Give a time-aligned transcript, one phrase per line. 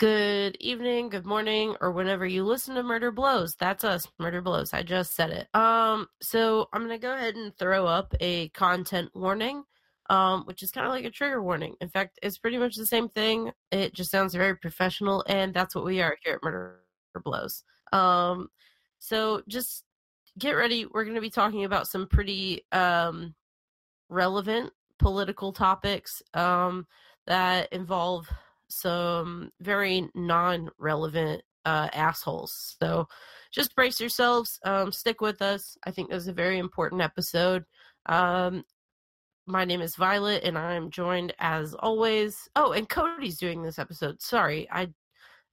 [0.00, 3.54] Good evening, good morning, or whenever you listen to Murder Blows.
[3.56, 4.72] That's us, Murder Blows.
[4.72, 5.54] I just said it.
[5.54, 9.62] Um, so I'm gonna go ahead and throw up a content warning,
[10.08, 11.74] um, which is kind of like a trigger warning.
[11.82, 13.52] In fact, it's pretty much the same thing.
[13.72, 16.80] It just sounds very professional, and that's what we are here at Murder
[17.22, 17.62] Blows.
[17.92, 18.48] Um,
[19.00, 19.84] so just
[20.38, 20.86] get ready.
[20.86, 23.34] We're gonna be talking about some pretty um
[24.08, 26.86] relevant political topics um
[27.26, 28.30] that involve
[28.70, 32.76] some very non-relevant uh, assholes.
[32.80, 33.06] So
[33.52, 34.58] just brace yourselves.
[34.64, 35.76] Um, stick with us.
[35.84, 37.64] I think this is a very important episode.
[38.06, 38.64] Um,
[39.46, 42.48] my name is Violet, and I'm joined as always.
[42.56, 44.22] Oh, and Codi's doing this episode.
[44.22, 44.88] Sorry, I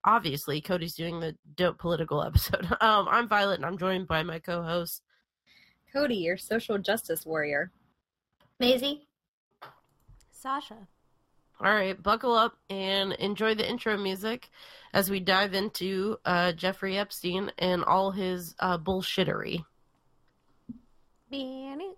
[0.03, 2.65] obviously Codi's doing the dope political episode.
[2.81, 5.01] Um, I'm Violet, and I'm joined by my co-host
[5.93, 7.71] Codi, your social justice warrior.
[8.59, 9.07] Maisie.
[10.31, 10.87] Sasha.
[11.59, 14.49] All right, buckle up and enjoy the intro music
[14.93, 19.65] as we dive into uh, Jeffrey Epstein and all his uh, bullshittery.
[21.31, 21.95] Benny.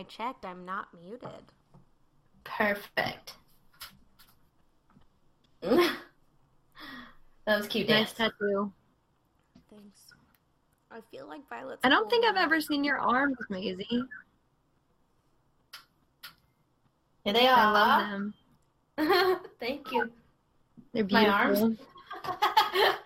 [0.00, 1.28] I checked, I'm not muted.
[2.42, 3.34] Perfect.
[5.60, 5.90] that
[7.46, 7.86] was cute.
[7.86, 8.32] Nice Dance.
[8.32, 8.72] tattoo.
[9.68, 10.00] Thanks.
[10.90, 11.80] I feel like Violet's.
[11.84, 13.84] I don't think I've ever seen your arms, Maisie.
[17.24, 18.10] Here they I love are.
[18.10, 18.34] them.
[19.60, 20.10] Thank you.
[20.94, 21.30] They're beautiful.
[21.30, 21.78] My arms?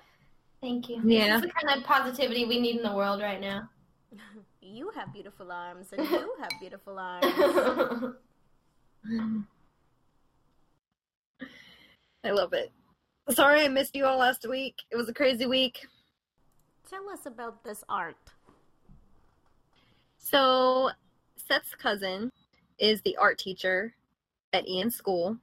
[0.61, 1.01] Thank you.
[1.05, 1.27] Yeah.
[1.27, 3.69] This is the kind of positivity we need in the world right now.
[4.67, 7.27] You have beautiful arms, and you have beautiful arms.
[12.25, 12.73] I love it.
[13.29, 14.77] Sorry I missed you all last week.
[14.91, 15.87] It was a crazy week.
[16.89, 18.17] Tell us about this art.
[20.17, 20.91] So,
[21.37, 22.33] Seth's cousin
[22.79, 23.95] is the art teacher
[24.55, 25.37] at Ian's school.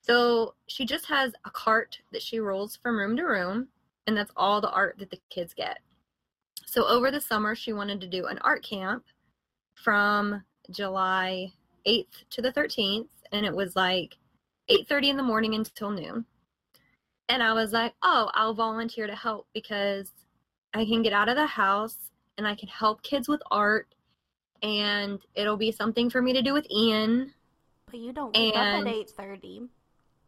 [0.00, 3.68] So, she just has a cart that she rolls from room to room,
[4.08, 5.78] and that's all the art that the kids get.
[6.66, 9.04] So, over the summer, she wanted to do an art camp
[9.74, 11.52] from July
[11.86, 14.16] 8th to the 13th, and it was like
[14.68, 16.26] 8:30 in the morning until noon.
[17.28, 20.10] And I was like, "Oh, I'll volunteer to help because
[20.74, 23.94] I can get out of the house and I can help kids with art
[24.62, 27.34] and it'll be something for me to do with Ian.
[27.86, 29.68] But you don't wake up at eight thirty.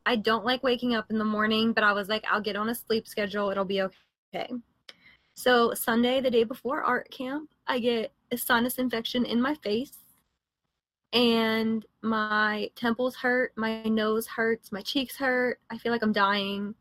[0.06, 2.68] I don't like waking up in the morning, but I was like, I'll get on
[2.68, 3.50] a sleep schedule.
[3.50, 4.50] It'll be okay.
[5.34, 9.98] So, Sunday, the day before art camp, I get a sinus infection in my face,
[11.12, 15.60] and my temples hurt, my nose hurts, my cheeks hurt.
[15.70, 16.74] I feel like I'm dying.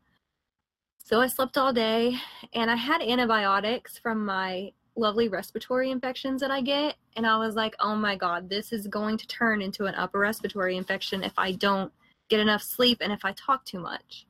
[0.98, 2.16] So, I slept all day,
[2.52, 6.94] and I had antibiotics from my lovely respiratory infections that I get.
[7.16, 10.20] And I was like, oh my God, this is going to turn into an upper
[10.20, 11.92] respiratory infection if I don't
[12.28, 14.26] get enough sleep and if I talk too much.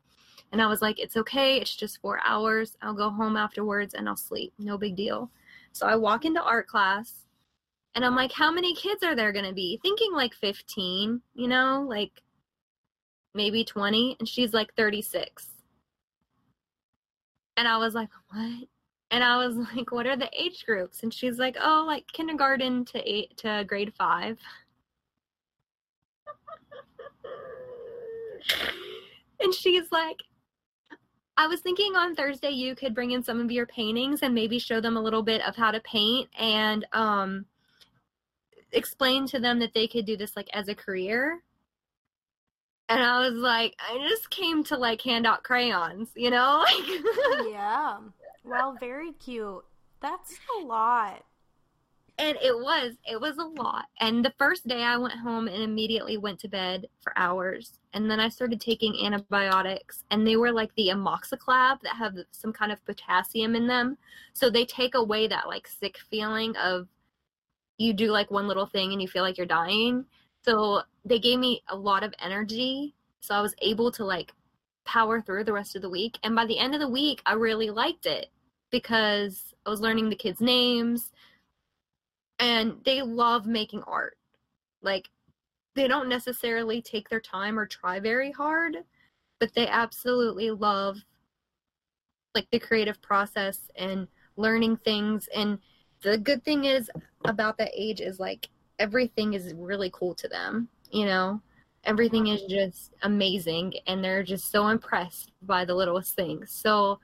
[0.55, 1.57] And I was like, it's okay.
[1.57, 2.77] It's just four hours.
[2.81, 4.53] I'll go home afterwards and I'll sleep.
[4.57, 5.33] No big deal.
[5.73, 7.27] So I walk into art class
[7.97, 9.81] and I'm like, how many kids are there going to be?
[9.83, 12.23] Thinking like 15, you know, like
[13.35, 14.15] maybe 20.
[14.21, 15.49] And she's like 36.
[17.57, 18.69] And I was like, what?
[19.11, 21.03] And I was like, what are the age groups?
[21.03, 24.39] And she's like, oh, like kindergarten to eight to grade five.
[29.41, 30.19] and she's like,
[31.37, 34.59] I was thinking on Thursday you could bring in some of your paintings and maybe
[34.59, 37.47] show them a little bit of how to paint and um,
[38.73, 41.43] explain to them that they could do this like as a career.
[42.89, 46.65] And I was like, I just came to like hand out crayons, you know?
[47.49, 47.99] Yeah.
[48.45, 49.65] Well, very cute.
[50.01, 51.25] That's a lot.
[52.19, 53.87] And it was it was a lot.
[54.01, 57.79] And the first day i went home and immediately went to bed for hours.
[57.93, 62.53] And then i started taking antibiotics and they were like the amoxiclav that have some
[62.53, 63.99] kind of potassium in them.
[64.33, 66.89] So they take away that like sick feeling of
[67.79, 70.05] you do like one little thing and you feel like you're dying.
[70.45, 72.95] So they gave me a lot of energy.
[73.21, 74.33] So i was able to like
[74.85, 76.19] power through the rest of the week.
[76.23, 78.29] And by the end of the week i really liked it
[78.71, 81.11] because i was learning the kids names
[82.39, 84.17] and they love making art.
[84.83, 85.09] Like
[85.75, 88.77] they don't necessarily take their time or try very hard,
[89.41, 90.99] but they absolutely love
[92.35, 95.29] like the creative process and learning things.
[95.35, 95.59] And
[96.03, 96.91] the good thing is
[97.25, 98.49] about that age is like
[98.79, 101.43] everything is really cool to them you know?
[101.83, 106.51] Everything is just amazing and they're just so impressed by the littlest things.
[106.51, 106.99] So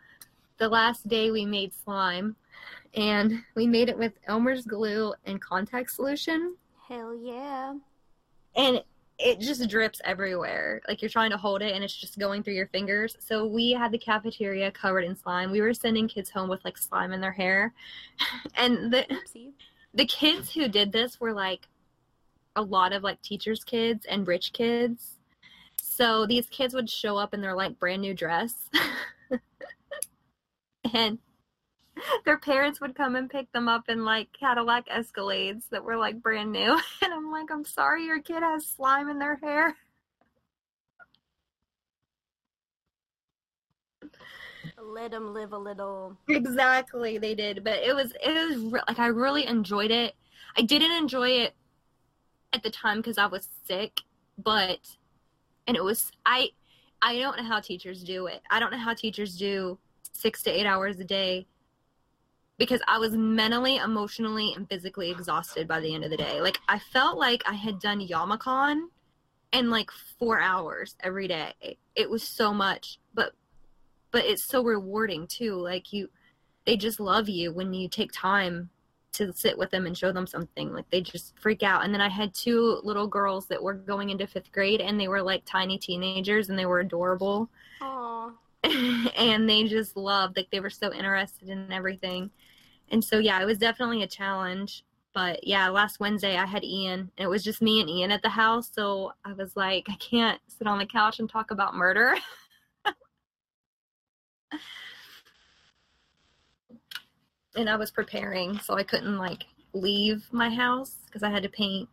[0.57, 2.37] the last day we made slime
[2.95, 6.57] and we made it with elmer's glue and contact solution
[6.89, 7.75] Hell yeah.
[8.57, 8.83] and
[9.23, 10.81] it just drips everywhere.
[10.89, 13.17] Like you're trying to hold it and it's just going through your fingers.
[13.21, 15.51] So we had the cafeteria covered in slime.
[15.51, 17.75] We were sending kids home with like slime in their hair.
[18.57, 19.53] And the Oopsie.
[19.95, 21.69] the kids who did this were like
[22.57, 25.17] a lot of like teachers kids and rich kids.
[25.81, 28.55] So these kids would show up in their like brand new dress.
[30.95, 31.19] and
[32.25, 36.23] their parents would come and pick them up in like Cadillac Escalades that were like
[36.23, 36.79] brand new.
[37.03, 39.77] And I'm like, I'm sorry your kid has slime in their hair.
[44.83, 46.17] Let them live a little.
[46.29, 50.15] Exactly, they did, but it was it was re- like I really enjoyed it.
[50.57, 51.55] I didn't enjoy it
[52.53, 54.01] at the time because I was sick,
[54.39, 54.97] but
[55.67, 56.51] and it was I
[57.03, 58.43] I don't know how teachers do it.
[58.51, 59.79] I don't know how teachers do
[60.13, 61.47] six to eight hours a day
[62.61, 66.43] because I was mentally, emotionally, and physically exhausted by the end of the day.
[66.43, 68.83] Like I felt like I had done Yamacon
[69.55, 71.55] in like four hours every day.
[71.97, 73.33] It was so much, but
[74.11, 75.55] but it's so rewarding too.
[75.55, 76.11] Like you,
[76.67, 78.69] they just love you when you take time
[79.13, 80.71] to sit with them and show them something.
[80.71, 81.83] Like they just freak out.
[81.83, 85.09] And then I had two little girls that were going into fifth grade, and they
[85.09, 87.49] were like tiny teenagers, and they were adorable
[87.81, 88.33] Aw.
[89.17, 92.31] and they just loved like they were so interested in everything
[92.91, 94.85] and so yeah it was definitely a challenge.
[95.13, 98.23] But yeah last wednesday i had ian and it was just me and ian at
[98.23, 98.71] the house.
[98.73, 102.15] So i was like i can't sit on the couch and talk about murder.
[107.57, 111.49] And i was preparing so i couldn't like leave my house because i had to
[111.49, 111.89] paint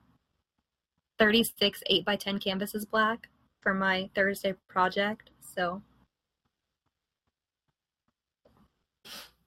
[1.19, 3.27] 36 8 by 10 canvases black
[3.61, 5.29] for my thursday project.
[5.41, 5.81] So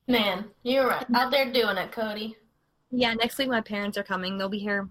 [0.08, 1.06] Man, you're right.
[1.14, 2.35] out there doing it, Codi.
[2.91, 4.37] Yeah, next week my parents are coming.
[4.38, 4.88] They'll be here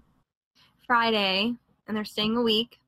[0.86, 1.54] Friday
[1.86, 2.78] and they're staying a week.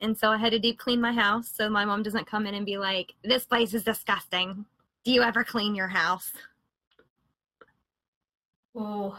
[0.00, 2.54] And so I had to deep clean my house so my mom doesn't come in
[2.54, 4.64] and be like, This place is disgusting.
[5.04, 6.32] Do you ever clean your house?
[8.74, 9.18] Oh,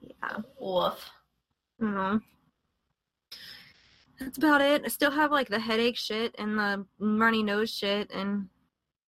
[0.00, 0.38] Yeah.
[0.58, 1.10] woof.
[1.80, 2.22] Mhm.
[4.18, 4.82] That's about it.
[4.84, 8.48] I still have like the headache shit and the runny nose shit and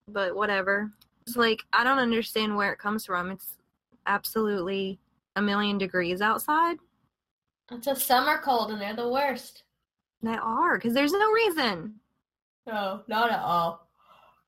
[0.08, 0.92] but whatever.
[1.26, 3.30] It's like I don't understand where it comes from.
[3.30, 3.58] It's
[4.06, 4.98] absolutely
[5.34, 6.76] a million degrees outside.
[7.72, 9.64] It's a summer cold and they're the worst.
[10.22, 11.96] They are because there's no reason.
[12.66, 13.88] No, not at all.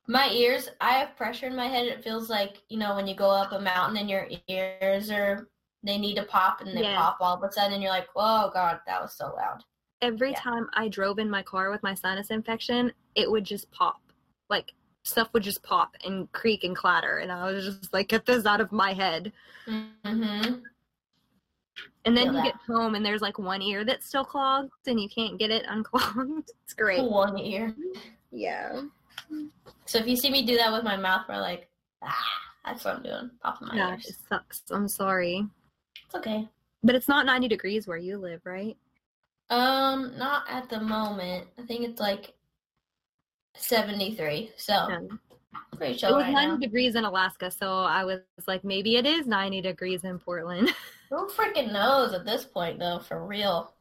[0.07, 1.85] My ears, I have pressure in my head.
[1.85, 5.47] It feels like, you know, when you go up a mountain and your ears are,
[5.83, 6.95] they need to pop and they Yeah.
[6.97, 9.63] pop all of a sudden and you're like, oh God, that was so loud.
[10.01, 10.39] Every Yeah.
[10.39, 14.01] time I drove in my car with my sinus infection, it would just pop.
[14.49, 14.73] Like
[15.09, 17.17] stuff would just pop and creak and clatter.
[17.17, 19.31] And I was just like, get this out of my head.
[19.67, 20.59] Mm-hmm.
[22.05, 25.09] And then you get home and there's like one ear that's still clogged and you
[25.09, 26.51] can't get it unclogged.
[26.63, 27.03] It's great.
[27.03, 27.75] One ear.
[28.31, 28.81] Yeah.
[29.85, 31.67] So if you see me do that with my mouth, we're like,
[32.03, 32.15] ah,
[32.65, 33.31] that's what I'm doing.
[33.41, 34.05] Popping my Yeah, ears.
[34.05, 34.63] it sucks.
[34.71, 35.45] I'm sorry.
[36.05, 36.47] It's okay.
[36.83, 38.77] But it's not 90 degrees where you live, right?
[39.49, 41.47] Um, not at the moment.
[41.57, 42.33] I think it's like
[43.55, 44.51] 73.
[44.57, 45.07] So No.
[45.75, 46.57] pretty It was right 90 now.
[46.57, 50.73] degrees in Alaska, so I was like, maybe it is 90 degrees in Portland.
[51.09, 52.99] Who freaking knows at this point, though?
[52.99, 53.73] For real,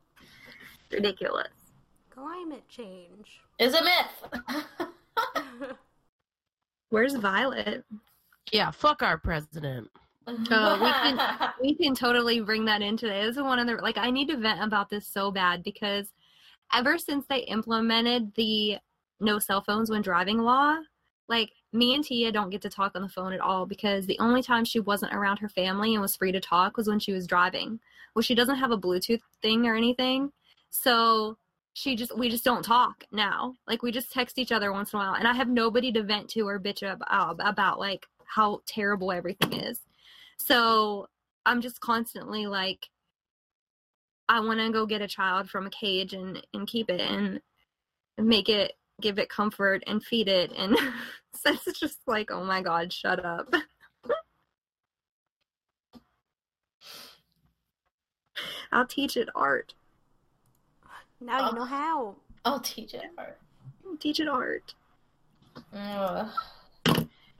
[0.91, 1.49] Ridiculous.
[2.11, 3.41] Climate change.
[3.59, 4.89] is a myth.
[6.91, 7.85] Where's Violet?
[8.53, 9.89] Yeah, fuck our president.
[10.51, 13.29] Oh, we can- we can totally bring that in this.
[13.29, 16.13] This is one of the like I need to vent about this so bad because
[16.75, 18.77] ever since they implemented the
[19.21, 20.77] no cell phones when driving law,
[21.29, 24.19] like me and Tia don't get to talk on the phone at all because the
[24.19, 27.13] only time she wasn't around her family and was free to talk was when she
[27.13, 27.81] was driving.
[28.15, 30.33] Well, she doesn't have a Bluetooth thing or anything.
[30.71, 31.37] So
[31.75, 33.55] she just we just don't talk now.
[33.67, 36.03] Like we just text each other once in a while and I have nobody to
[36.03, 39.81] vent to or bitch about about like how terrible everything is.
[40.39, 41.09] So
[41.45, 42.89] I'm just constantly like,
[44.29, 47.41] I want to go get a child from a cage and, and keep it and
[48.19, 50.53] make it, give it comfort and feed it.
[50.57, 50.77] And
[51.35, 53.53] so it's just like, oh my God, shut up.
[58.73, 59.75] I'll teach it art.
[61.21, 61.51] Now Oh.
[61.51, 62.17] you know how.
[62.45, 63.03] I'll teach it.
[63.19, 64.75] I'll teach it art.
[65.73, 66.29] Ugh.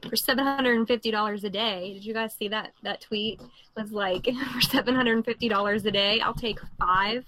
[0.09, 1.93] for seven hundred and fifty dollars a day.
[1.93, 2.71] Did you guys see that?
[2.83, 3.39] That tweet
[3.77, 7.25] was like for seven hundred and fifty dollars a day, I'll take five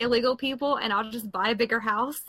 [0.00, 2.22] illegal people and I'll just buy a bigger house.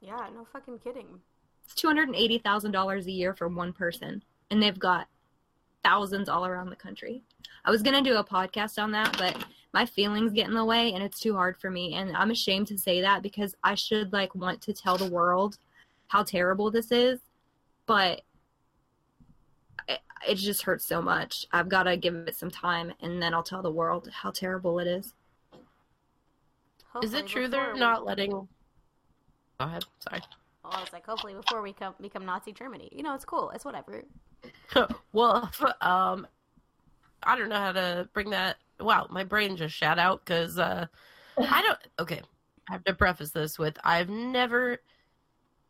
[0.00, 1.20] Yeah, no fucking kidding.
[1.64, 5.08] It's two hundred and eighty thousand dollars a year for one person, and they've got
[5.82, 7.22] thousands all around the country.
[7.64, 10.92] I was gonna do a podcast on that, but my feelings get in the way,
[10.92, 11.94] and it's too hard for me.
[11.94, 15.58] And I'm ashamed to say that because I should like want to tell the world
[16.08, 17.20] how terrible this is,
[17.86, 18.22] but
[19.88, 21.46] it, it just hurts so much.
[21.52, 24.78] I've got to give it some time, and then I'll tell the world how terrible
[24.78, 25.14] it is.
[27.02, 28.48] Is it true they're not letting?
[29.58, 29.84] Go ahead.
[30.00, 30.22] Sorry.
[30.62, 32.88] Well, I was like, hopefully before we come become Nazi Germany.
[32.92, 33.50] You know, it's cool.
[33.50, 34.02] It's whatever.
[35.12, 36.26] well, um,
[37.22, 38.56] I don't know how to bring that.
[38.80, 40.86] Wow, my brain just shot out because uh,
[41.38, 41.78] I don't.
[41.98, 42.20] Okay,
[42.68, 44.78] I have to preface this with I've never.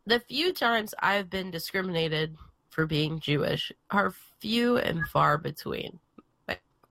[0.07, 2.37] The few times I've been discriminated
[2.71, 5.99] for being Jewish are few and far between.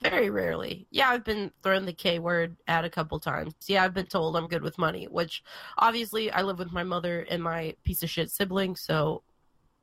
[0.10, 0.88] Very rarely.
[0.92, 3.54] Yeah, I've been thrown the K word at a couple times.
[3.68, 5.44] Yeah, I've been told I'm good with money, which
[5.78, 9.24] obviously I live with my mother and my piece of shit sibling, so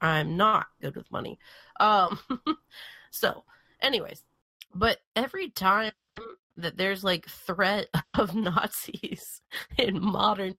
[0.00, 1.38] I'm not good with money.
[1.80, 2.18] Um,
[3.10, 3.44] so,
[3.80, 4.24] anyways,
[4.74, 5.92] but every time
[6.56, 9.42] that there's like threat of Nazis
[9.78, 10.56] in modern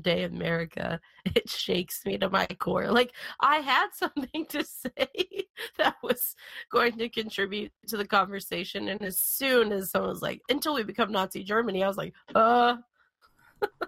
[0.00, 2.90] day America, it shakes me to my core.
[2.90, 5.08] Like I had something to say
[5.78, 6.36] that was
[6.70, 10.82] going to contribute to the conversation, and as soon as someone was like, "Until we
[10.84, 12.76] become Nazi Germany," I was like, "Uh."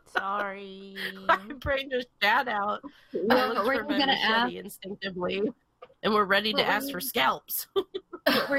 [0.06, 0.94] Sorry.
[1.26, 2.80] My brain just shat out.
[2.84, 4.44] I What looked were for gonna ask?
[4.44, 5.42] machete instinctively,
[6.02, 7.68] and we're ready to ask for scalps.
[7.76, 7.82] were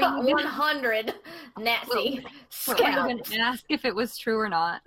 [0.00, 1.14] gonna- 100
[1.56, 3.30] Nazi What were you scalps.
[3.30, 4.82] gonna ask if it was true or not?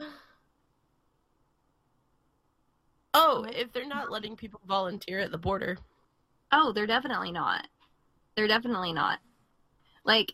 [3.20, 5.80] Oh, if they're not letting people volunteer at the border.
[6.52, 7.68] Oh, they're definitely not.
[8.36, 9.18] They're definitely not.
[10.06, 10.34] Like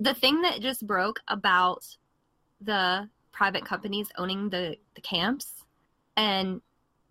[0.00, 1.84] the thing that just broke about
[2.62, 5.64] the private companies owning the the camps
[6.16, 6.62] and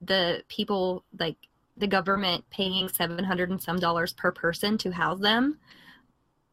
[0.02, 1.38] the people like
[1.78, 5.60] the government paying 700 and some dollars per person to house them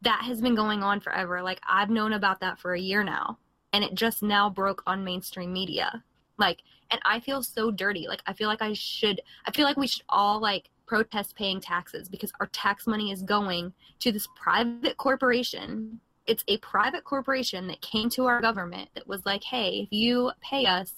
[0.02, 3.38] that has been going on forever like i've known about that for a year now
[3.72, 6.02] and it just now broke on mainstream media
[6.38, 9.76] like and i feel so dirty like i feel like i should i feel like
[9.76, 14.26] we should all like protest paying taxes because our tax money is going to this
[14.34, 19.80] private corporation it's a private corporation that came to our government that was like hey
[19.82, 20.94] if you pay us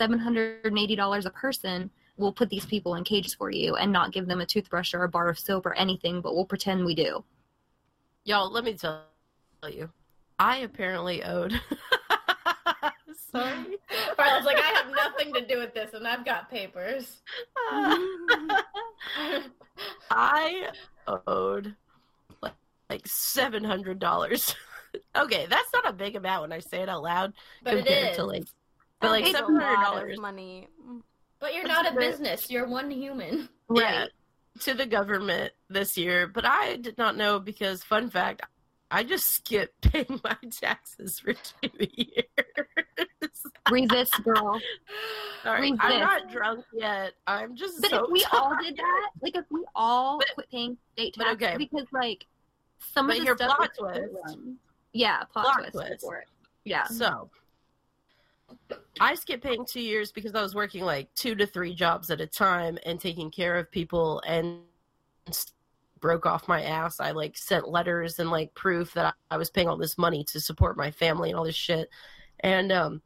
[0.00, 4.40] $780 a person we'll put these people in cages for you and not give them
[4.40, 7.24] a toothbrush or a bar of soap or anything but we'll pretend we do
[8.26, 9.02] Y'all, let me tell
[9.68, 9.90] you.
[10.38, 11.52] I apparently owed.
[13.34, 13.78] Sorry.
[14.16, 17.20] Farley's like, I have nothing to do with this, and I've got papers.
[20.10, 20.68] I
[21.26, 21.74] owed
[22.40, 22.54] like,
[22.88, 24.54] like seven hundred dollars.
[25.16, 28.10] okay, that's not a big amount when I say it out loud But it compared
[28.10, 28.16] is.
[28.16, 28.44] to like,
[29.00, 30.68] but like seven hundred dollars money.
[31.40, 32.50] But you're not a a business.
[32.50, 33.48] You're one human.
[33.74, 34.06] Yeah,
[34.60, 38.42] to the government this year, but I did not know because fun fact,
[38.90, 42.83] I just skipped paying my taxes for two years.
[43.70, 44.58] Resist girl
[45.42, 45.80] Sorry, Resist.
[45.84, 47.12] I'm not drunk yet.
[47.26, 50.50] I'm just but so if we all did that like if we all But- quit
[50.50, 51.56] paying state taxes okay.
[51.58, 52.26] because like
[52.78, 54.38] some But of the your stuff plot twist.
[54.92, 56.00] yeah plot, Plot twist, twist.
[56.04, 56.28] for it
[56.64, 57.28] yeah So
[59.00, 62.20] I skipped paying two years because I was working like two to three jobs at
[62.20, 64.60] a time and taking care of people and
[66.00, 67.00] broke off my ass.
[67.00, 70.40] I like sent letters and like proof that I was paying all this money to
[70.40, 71.88] support my family and all this shit.
[72.40, 73.02] And um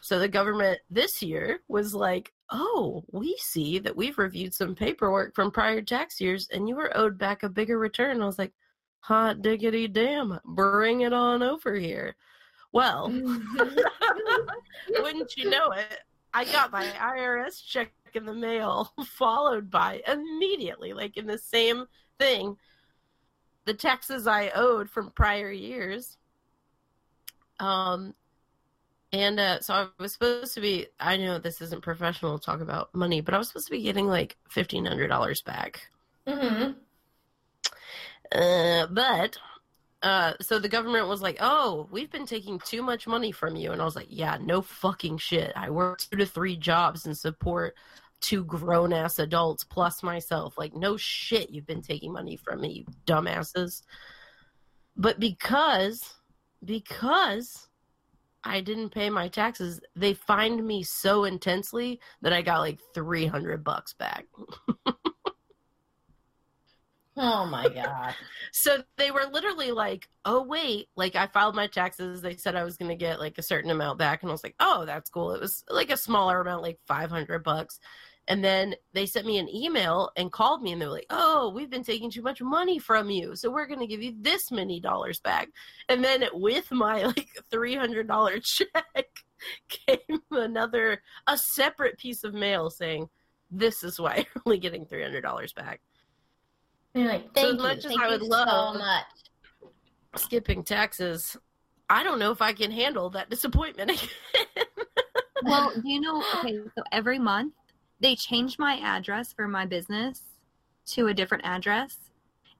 [0.00, 5.34] so the government this year was like, "Oh, we see that we've reviewed some paperwork
[5.34, 8.52] from prior tax years and you were owed back a bigger return." I was like,
[9.00, 12.16] "Hot diggity damn, bring it on over here."
[12.72, 13.08] Well,
[14.90, 16.00] wouldn't you know it,
[16.34, 21.86] I got my IRS check in the mail, followed by immediately, like in the same
[22.18, 22.56] thing,
[23.64, 26.16] the taxes I owed from prior years.
[27.60, 28.14] Um,
[29.12, 30.86] and uh, so I was supposed to be.
[31.00, 33.82] I know this isn't professional to talk about money, but I was supposed to be
[33.82, 35.88] getting like fifteen hundred dollars back.
[36.26, 36.72] Mm-hmm.
[38.30, 39.38] Uh, but
[40.02, 43.72] uh, so the government was like, "Oh, we've been taking too much money from you,"
[43.72, 45.52] and I was like, "Yeah, no fucking shit.
[45.56, 47.74] I work two to three jobs and support
[48.20, 50.58] two grown ass adults plus myself.
[50.58, 53.82] Like, no shit, you've been taking money from me, you dumbasses."
[54.96, 56.14] But because
[56.62, 57.67] because
[58.44, 63.26] I didn't pay my taxes, they fined me so intensely that I got like three
[63.26, 64.26] hundred bucks back.
[67.20, 68.14] Oh my god.
[68.52, 72.22] So they were literally like, "Oh wait, like I filed my taxes.
[72.22, 74.44] They said I was going to get like a certain amount back, and I was
[74.44, 77.80] like, "Oh, that's cool." It was like a smaller amount, like five hundred bucks.
[78.28, 81.50] And then they sent me an email and called me, and they were like, "Oh,
[81.54, 84.50] we've been taking too much money from you, so we're going to give you this
[84.52, 85.48] many dollars back."
[85.88, 89.06] And then with my like three hundred dollar check
[89.68, 93.08] came another a separate piece of mail saying,
[93.50, 95.80] "This is why you're only getting three hundred dollars back."
[96.94, 97.62] And you're like, So thank as you.
[97.62, 99.04] much as Thank I you would love- so much.
[100.16, 101.34] skipping taxes.
[101.88, 103.90] I don't know if I can handle that disappointment
[104.34, 104.66] again.
[105.44, 106.22] Well, do you know?
[106.34, 107.54] Okay, so every month
[108.00, 110.22] they change my address for my business
[110.86, 111.96] to a different address,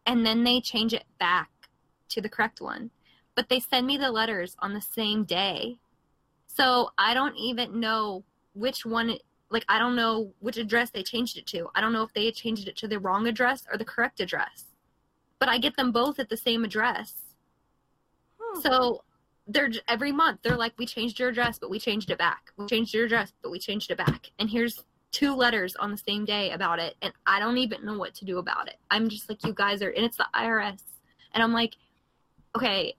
[0.07, 1.51] and then they change it back
[2.11, 2.91] to the correct one.
[3.35, 5.79] But they send me the letters on the same day,
[6.47, 9.19] so I don't even know which one.
[9.51, 11.69] Like, I don't know which address they changed it to.
[11.75, 14.65] I don't know if they changed it to the wrong address or the correct address.
[15.39, 17.15] But I get them both at the same address.
[18.39, 18.61] Hmm.
[18.61, 19.05] So
[19.47, 22.53] they're every month they're like, we changed your address, but we changed it back.
[22.57, 24.31] We changed your address, but we changed it back.
[24.39, 27.97] And here's two letters on the same day about it, and I don't even know
[27.97, 28.77] what to do about it.
[28.91, 30.83] I'm just like, you guys are, and it's the IRS,
[31.35, 31.75] and I'm like,
[32.57, 32.95] okay.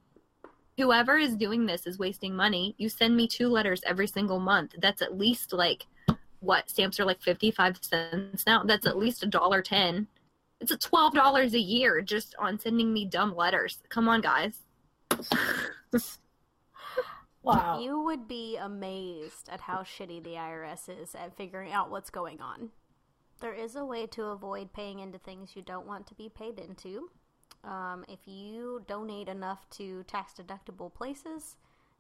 [0.77, 2.73] Whoever is doing this is wasting money.
[2.77, 4.75] You send me two letters every single month.
[4.77, 5.85] That's at least like
[6.39, 8.63] what stamps are like 55 cents now.
[8.63, 10.07] That's at least a dollar 10.
[10.61, 13.79] It's a $12 a year just on sending me dumb letters.
[13.89, 14.59] Come on, guys.
[17.55, 17.79] Wow.
[17.79, 22.41] You would be amazed at how shitty the IRS is at figuring out what's going
[22.41, 22.69] on.
[23.39, 26.59] There is a way to avoid paying into things you don't want to be paid
[26.59, 27.09] into.
[27.63, 31.55] Um, if you donate enough to tax deductible places,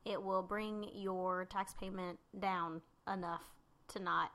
[0.05, 3.43] it will bring your tax payment down enough
[3.89, 4.31] to not.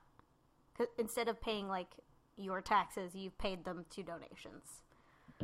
[0.76, 1.94] 'cause instead of paying like
[2.36, 4.82] your taxes, you've paid them to donations.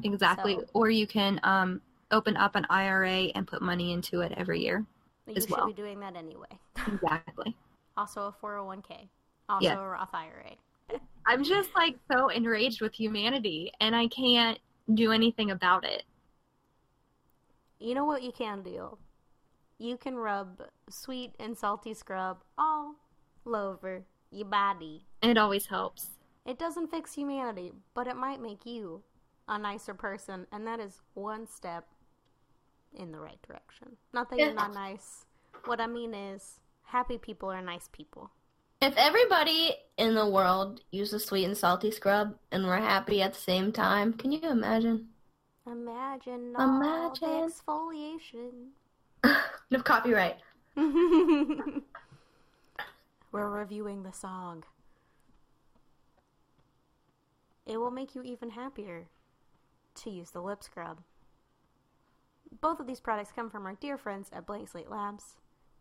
[0.02, 0.56] Exactly.
[0.56, 4.60] So- Or you can um, open up an IRA and put money into it every
[4.60, 4.84] year.
[5.30, 5.66] You As should well.
[5.66, 6.48] be doing that anyway.
[6.86, 7.56] Exactly.
[7.96, 9.08] Also a 401k.
[9.48, 9.76] Also Yes.
[9.78, 11.00] a Roth IRA.
[11.26, 14.58] I'm just like so enraged with humanity and I can't
[14.94, 16.04] do anything about it.
[17.78, 18.96] You know what you can do?
[19.78, 22.94] You can rub sweet and salty scrub all
[23.46, 25.04] over your body.
[25.22, 26.10] It always helps.
[26.46, 29.02] It doesn't fix humanity, but it might make you
[29.48, 31.86] a nicer person, and that is one step
[32.94, 33.96] in the right direction.
[34.12, 35.24] Not that you're not nice.
[35.64, 38.30] What I mean is, happy people are nice people.
[38.82, 43.34] If everybody in the world used a sweet and salty scrub and were happy at
[43.34, 45.08] the same time, can you imagine?
[45.66, 47.28] Imagine all Imagine.
[47.28, 48.70] the exfoliation.
[49.72, 50.38] No copyright.
[50.76, 51.84] We're
[53.32, 54.64] reviewing the song.
[57.66, 59.06] It will make you even happier
[60.02, 61.02] to use the lip scrub.
[62.52, 65.36] Both of these products come from our dear friends at Blank Slate Labs.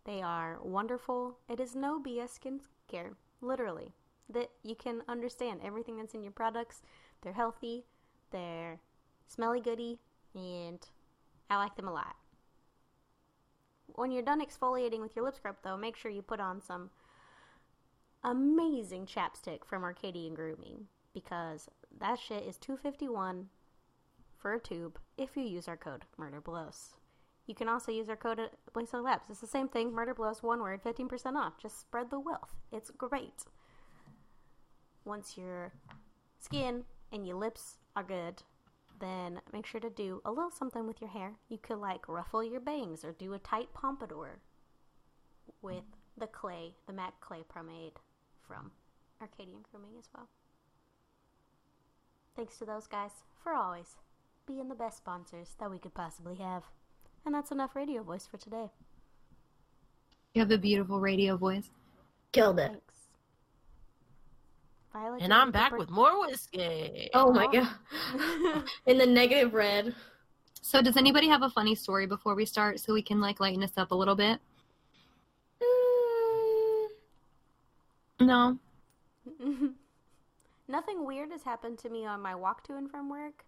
[0.06, 1.40] They are wonderful.
[1.50, 3.94] It is no BS skincare, literally.
[4.30, 6.82] That you can understand everything that's in your products.
[7.22, 7.86] They're healthy,
[8.32, 8.80] they're
[9.28, 10.00] smelly goody,
[10.36, 10.80] and
[11.50, 12.16] I like them a lot.
[13.96, 16.92] When you're done exfoliating with your lip scrub, though, make sure you put on some
[18.24, 21.68] amazing chapstick from Arcadian Grooming because
[22.00, 23.48] that shit is 251
[24.40, 26.94] for a tube if you use our code MurderBlows.
[27.46, 29.30] You can also use our code at Labs.
[29.30, 31.58] It's the same thing, MurderBlows, one word, 15% off.
[31.60, 32.54] Just spread the wealth.
[32.72, 33.44] It's great.
[35.04, 35.74] Once your
[36.40, 38.44] skin and your lips are good,
[39.00, 41.34] then make sure to do a little something with your hair.
[41.50, 44.40] You could like ruffle your bangs or do a tight pompadour
[45.62, 45.84] with
[46.18, 47.94] the clay, the MAC clay pomade
[48.48, 48.72] from
[49.22, 50.30] Arcadian Grooming as well.
[52.36, 53.98] Thanks to those guys for always
[54.50, 56.64] being the best sponsors that we could possibly have.
[57.26, 58.66] And that's enough radio voice for today.
[60.34, 61.70] You have a beautiful radio voice.
[62.32, 62.72] Killed it.
[62.72, 62.84] Thanks.
[64.92, 67.10] Violet, and I'm back paper- with more whiskey.
[67.14, 67.52] Oh my Oh.
[67.52, 68.64] god.
[68.88, 69.94] In the negative red.
[70.62, 73.62] So does anybody have a funny story before we start so we can like lighten
[73.62, 74.40] this up a little bit?
[75.62, 76.88] Mm,
[78.22, 78.58] No.
[80.68, 83.46] Nothing weird has happened to me on my walk to and from work,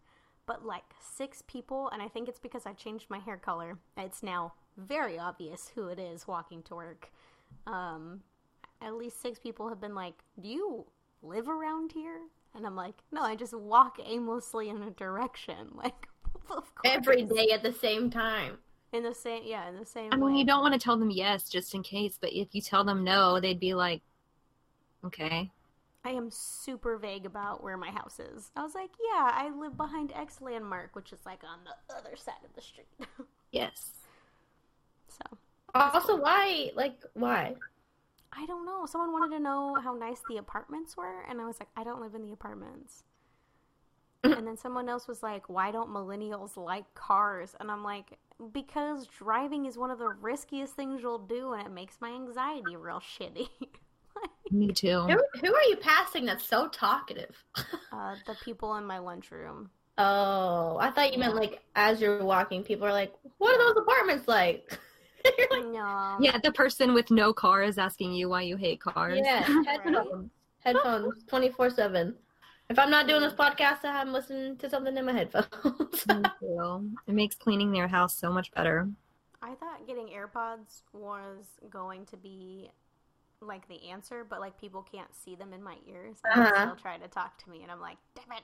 [0.51, 3.77] but like six people, and I think it's because I changed my hair color.
[3.95, 7.09] It's now very obvious who it is walking to work.
[7.67, 8.19] Um,
[8.81, 10.85] at least six people have been like, "Do you
[11.23, 12.19] live around here?"
[12.53, 16.67] And I'm like, "No, I just walk aimlessly in a direction." Like, of course.
[16.83, 18.57] every day at the same time.
[18.91, 20.09] in the same, yeah, in the same.
[20.11, 20.39] I mean, way.
[20.39, 23.05] you don't want to tell them yes just in case, but if you tell them
[23.05, 24.01] no, they'd be like,
[25.05, 25.49] okay.
[26.03, 28.51] I am super vague about where my house is.
[28.55, 32.15] I was like, yeah, I live behind X landmark, which is like on the other
[32.15, 32.87] side of the street.
[33.51, 33.91] Yes.
[35.09, 35.37] so
[35.75, 36.71] Also, why?
[36.73, 37.53] Like, why?
[38.31, 38.85] I don't know.
[38.85, 41.99] Someone wanted to know how nice the apartments were, and I was like, I don't
[42.01, 43.03] live in the apartments.
[44.23, 47.55] and then someone else was like, Why don't millennials like cars?
[47.59, 48.17] And I'm like,
[48.53, 52.75] Because driving is one of the riskiest things you'll do, and it makes my anxiety
[52.75, 53.47] real shitty.
[54.51, 55.01] Me too.
[55.01, 57.43] Who, who are you passing that's so talkative?
[57.55, 59.69] uh, the people in my lunchroom.
[59.97, 63.83] Oh, I thought you meant like as you're walking, people are like, "What are those
[63.83, 64.77] apartments like?"
[65.51, 66.17] Like, No.
[66.19, 69.19] Yeah, the person with no car is asking you why you hate cars.
[69.23, 72.15] yeah, headphones, headphones, twenty four seven.
[72.71, 76.07] If I'm not doing this podcast, I'm listening to something in my headphones.
[76.07, 76.89] Me too.
[77.05, 78.89] It makes cleaning their house so much better.
[79.43, 82.71] I thought getting AirPods was going to be
[83.41, 86.17] like the answer, but like people can't see them in my ears.
[86.23, 86.51] And Uh-huh.
[86.51, 88.43] they still try to talk to me, and I'm like, damn it.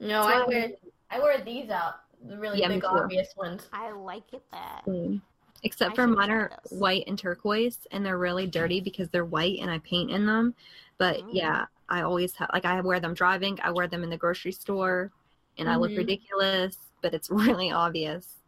[0.00, 0.68] no, I wear
[1.10, 1.94] I wear these out,
[2.28, 3.68] the really Yeah, big obvious ones.
[3.72, 4.82] I like it that.
[4.86, 5.20] Mm.
[5.62, 9.24] Except I for should mine are white and turquoise, and they're really dirty because they're
[9.24, 10.54] white and I paint in them.
[10.98, 11.30] But Mm.
[11.30, 13.58] yeah, I always have like I wear them driving.
[13.62, 15.12] I wear them in the grocery store,
[15.58, 15.96] and I look Mhm.
[15.96, 18.42] ridiculous, but it's really obvious.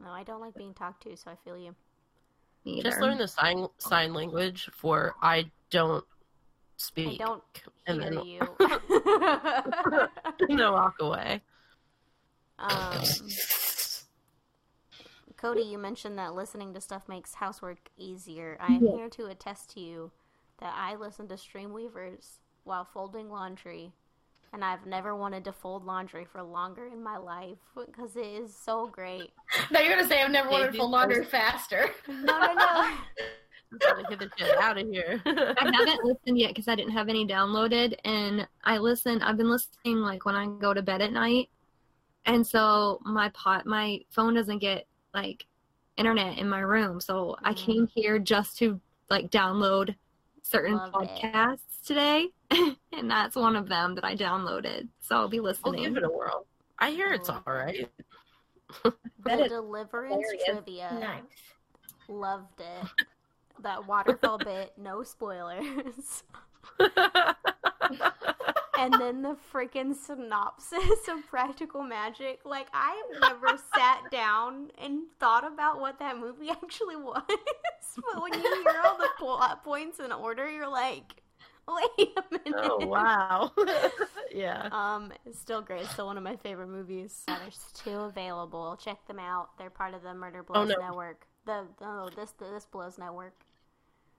[0.00, 1.74] No, I don't like being talked to, so I feel you.
[2.66, 6.04] Me Just learn the sign sign language for I don't
[6.76, 7.20] speak.
[7.20, 7.42] I don't
[7.86, 8.40] and hear then- you.
[10.48, 11.40] and then walk away.
[12.58, 13.02] um,
[15.36, 18.56] Codi, you mentioned that listening to stuff makes housework easier.
[18.60, 18.96] I am Yeah.
[18.96, 20.10] here to attest to you
[20.58, 23.92] that I listen to Streamweavers while folding laundry,
[24.52, 28.54] and I've never wanted to fold laundry for longer in my life because it is
[28.56, 29.30] so great.
[29.70, 31.90] Now you're gonna say I've never wanted to fold laundry faster.
[32.08, 32.90] No, no, no.
[33.80, 35.20] Gotta get the shit out of here.
[35.24, 39.22] I haven't listened yet because I didn't have any downloaded, and I listen.
[39.22, 41.48] I've been listening like when I go to bed at night,
[42.26, 45.46] and so my pot, my phone doesn't get like
[45.96, 47.56] internet in my room, so I Mhm.
[47.56, 48.80] came here just to
[49.10, 49.94] like download
[50.48, 51.08] certain Love it.
[51.10, 54.88] podcasts today, and that's one of them that I downloaded.
[55.00, 55.82] So I'll be We'll listening.
[55.82, 56.46] give it a whirl.
[56.78, 57.88] I hear it's all right.
[58.82, 58.92] The
[59.42, 60.96] it's Deliverance trivia.
[61.00, 61.22] nice.
[62.08, 62.86] Loved it.
[63.62, 66.22] That waterfall bit, no spoilers.
[68.78, 72.40] And then the freaking synopsis of Practical Magic.
[72.44, 77.22] Like, I've never sat down and thought about what that movie actually was.
[77.26, 81.22] but when you hear all the plot points in order, you're like,
[81.68, 82.54] wait a minute.
[82.70, 83.52] oh wow.
[84.32, 84.68] yeah.
[84.72, 85.82] Um, it's still great.
[85.82, 87.22] It's still one of my favorite movies.
[87.28, 88.78] Yeah, there's two available.
[88.82, 89.50] Check them out.
[89.58, 90.76] They're part of the Murder Blows no.
[90.76, 91.26] Network.
[91.46, 93.34] The oh, this the, this Blows Network.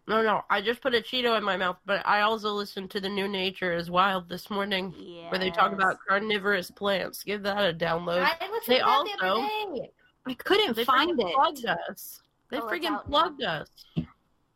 [0.08, 0.41] No, no.
[0.50, 3.28] I just put a Cheeto in my mouth, but I also listened to the New
[3.28, 5.30] Nature is Wild this morning, Yeah.
[5.30, 7.24] where they talk about carnivorous plants.
[7.24, 8.22] Give that a download.
[8.24, 9.91] I listened They to that the also- other day.
[10.26, 11.36] I couldn't They find freaking it.
[11.36, 12.22] plugged us.
[12.50, 13.10] They Oh, freaking out now.
[13.10, 13.67] plugged us.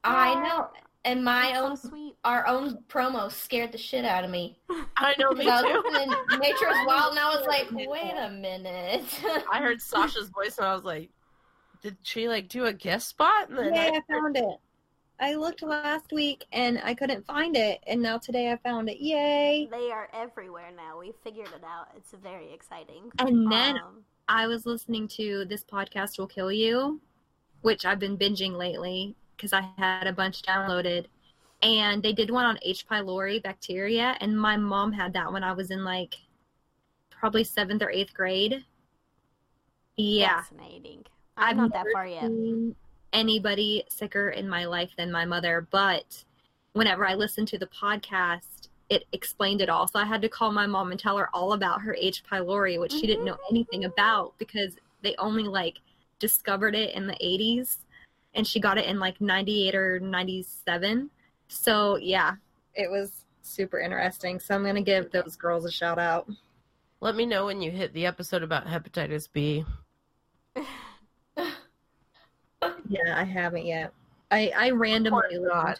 [0.03, 0.69] I know,
[1.03, 2.15] and my That's own so sweet.
[2.23, 4.57] our own promo scared the shit out of me.
[4.97, 5.89] I know me Because I was too.
[5.91, 9.03] listening to Nature is Wild, and I was like, wait a minute.
[9.51, 11.09] I heard Sasha's voice and I was like,
[11.81, 13.49] did she like do a guest spot?
[13.49, 14.57] And then Yay, I found it.
[15.21, 18.97] I looked last week and I couldn't find it, and now today I found it.
[18.99, 19.67] Yay!
[19.69, 20.99] They are everywhere now.
[20.99, 21.89] We figured it out.
[21.95, 23.11] It's very exciting.
[23.19, 26.99] And then Um, I was listening to this podcast will kill you,
[27.61, 31.05] which I've been binging lately because I had a bunch downloaded.
[31.61, 32.87] And they did one on H.
[32.87, 36.15] pylori bacteria, and my mom had that when I was in like
[37.11, 38.65] probably seventh or eighth grade.
[39.97, 41.05] Yeah, fascinating.
[41.37, 42.23] I'm I've not that far yet.
[42.23, 42.75] seen
[43.13, 46.23] anybody sicker in my life than my mother, but
[46.73, 49.87] whenever I listened to the podcast, it explained it all.
[49.87, 52.23] So I had to call my mom and tell her all about her H.
[52.29, 53.27] pylori, which she didn't mm-hmm.
[53.27, 55.77] know anything about because they only like
[56.19, 57.77] discovered it in the 80s
[58.33, 61.09] and she got it in like 98 or 97.
[61.47, 62.35] So yeah,
[62.75, 64.39] it was super interesting.
[64.39, 66.29] So I'm going to give those girls a shout out.
[66.99, 69.65] Let me know when you hit the episode about hepatitis B.
[72.91, 73.93] Yeah, I haven't yet.
[74.31, 75.79] I, I randomly Or not.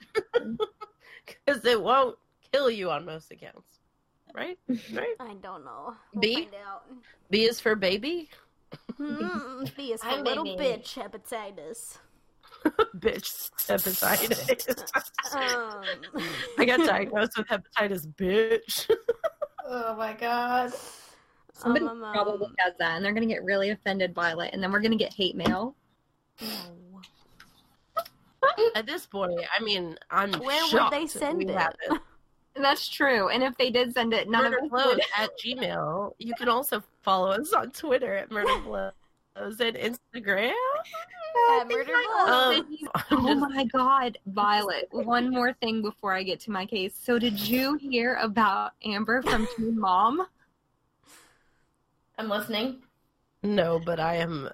[1.25, 2.17] Because it won't
[2.53, 3.79] kill you on most accounts.
[4.33, 4.57] Right?
[4.93, 5.15] Right?
[5.19, 5.93] I don't know.
[6.13, 6.47] We'll B?
[7.29, 8.29] B is for baby?
[8.97, 10.63] Mm, B is for I'm little baby.
[10.63, 11.97] bitch hepatitis.
[12.97, 14.83] Bitch hepatitis.
[15.35, 16.23] Um,
[16.59, 18.89] I got diagnosed with hepatitis, bitch.
[19.65, 20.71] oh my god.
[21.53, 24.49] Somebody um, um, probably has that, and they're going to get really offended by it,
[24.53, 25.75] and then we're going to get hate mail.
[28.75, 31.73] At this point, I mean, I'm Where would they send we it?
[32.55, 33.29] That's true.
[33.29, 35.01] And if they did send it, none of us would.
[35.17, 36.13] at Gmail.
[36.19, 38.91] You can also follow us on Twitter at murderblows
[39.37, 40.51] and Instagram.
[41.59, 41.93] At Murder
[42.25, 42.59] Blows.
[42.59, 42.77] Um,
[43.09, 44.89] I'm Oh my god, Violet.
[44.91, 46.93] One more thing before I get to my case.
[47.01, 50.27] So did you hear about Amber from Teen Mom?
[52.17, 52.81] I'm listening.
[53.43, 54.49] no, but I am.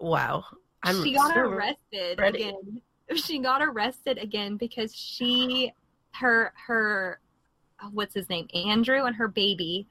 [0.00, 0.44] Wow.
[0.82, 2.42] I'm she got so- arrested ready.
[2.42, 2.82] again.
[3.16, 5.72] She got arrested again because she
[6.12, 7.20] her her
[7.80, 8.48] uh, what's his name?
[8.54, 9.86] Andrew and her baby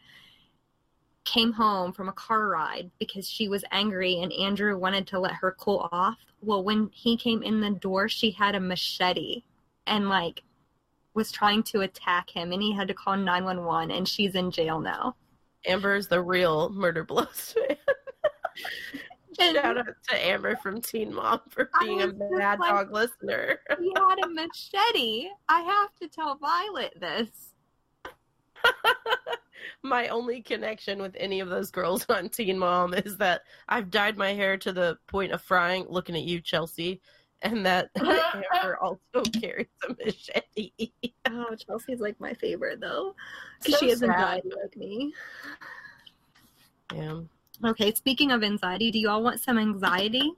[1.26, 5.34] came home from a car ride because she was angry and Andrew wanted to let
[5.34, 6.18] her cool off.
[6.42, 9.44] Well, when he came in the door, she had a machete
[9.88, 10.44] and like
[11.14, 14.80] was trying to attack him and he had to call 911 and she's in jail
[14.80, 15.16] now.
[15.66, 17.78] Amber's the real Murder Blows fan.
[19.52, 23.60] Shout out to Amber from Teen Mom for being a bad like- dog listener.
[23.80, 25.30] He had a machete.
[25.50, 27.30] I have to tell Violet this.
[29.84, 34.18] my only connection with any of those girls on Teen Mom is that I've dyed
[34.18, 37.02] my hair to the point of frying, looking at you, Chelsea,
[37.42, 40.92] and that Amber also carries a machete.
[41.30, 43.16] Oh, Chelsea's like my favorite though,
[43.60, 44.10] because So she has sad.
[44.12, 45.14] anxiety like me.
[46.94, 47.20] Yeah.
[47.66, 50.32] Okay, speaking of anxiety, do you all want some anxiety?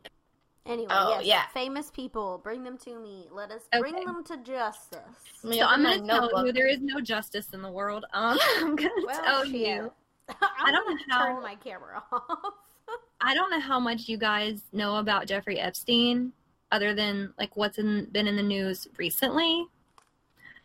[0.65, 1.47] Anyway, Oh, yes, yeah.
[1.53, 3.27] famous people, bring them to me.
[3.31, 4.99] Let us bring them to justice.
[5.41, 8.05] So I'm going to tell you there is no justice in the world.
[8.13, 9.53] Um, I'm going to Well, tell shit.
[9.55, 9.91] you.
[10.41, 12.23] I don't don't know how- turn my camera off.
[13.21, 16.31] I don't know how much you guys know about Jeffrey Epstein,
[16.71, 19.67] other than like what's in, been in the news recently.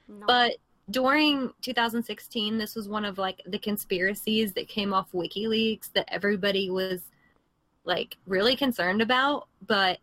[0.09, 0.27] No.
[0.27, 0.53] But
[0.91, 6.71] during 2016, this was one of like the conspiracies that came off WikiLeaks that everybody
[6.71, 7.03] was
[7.85, 9.99] like really concerned about, but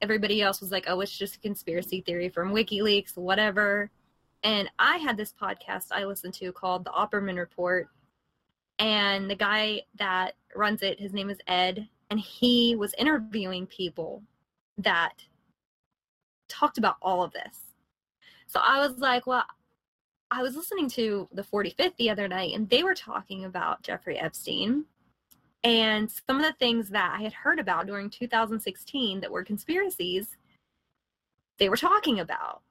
[0.00, 3.90] everybody else was like, "Oh, it's just a conspiracy theory from WikiLeaks, whatever."
[4.42, 7.88] And I had this podcast I listened to called The Opperman Report,
[8.78, 14.22] and the guy that runs it, his name is Ed, and he was interviewing people
[14.78, 15.24] that
[16.48, 17.74] talked about all of this.
[18.46, 19.44] So I was like, well,
[20.30, 24.18] I was listening to the 45th the other night, and they were talking about Jeffrey
[24.18, 24.84] Epstein
[25.64, 30.36] and some of the things that I had heard about during 2016 that were conspiracies,
[31.58, 32.62] they were talking about.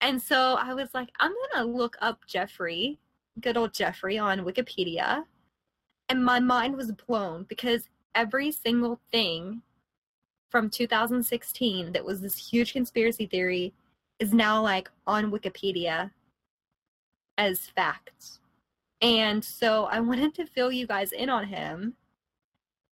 [0.00, 2.98] And so I was like, I'm going to look up Jeffrey,
[3.40, 5.24] good old Jeffrey, on Wikipedia.
[6.08, 9.62] And my mind was blown because every single thing
[10.50, 13.72] from 2016 that was this huge conspiracy theory
[14.18, 16.10] is now like on Wikipedia
[17.38, 18.40] as facts.
[19.00, 21.94] And so I wanted to fill you guys in on him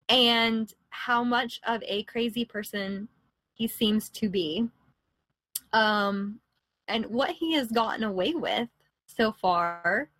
[0.08, 3.08] and how much of a crazy person
[3.52, 4.68] he seems to be.
[5.72, 6.40] Um
[6.88, 8.68] and what he has gotten away with
[9.06, 10.10] so far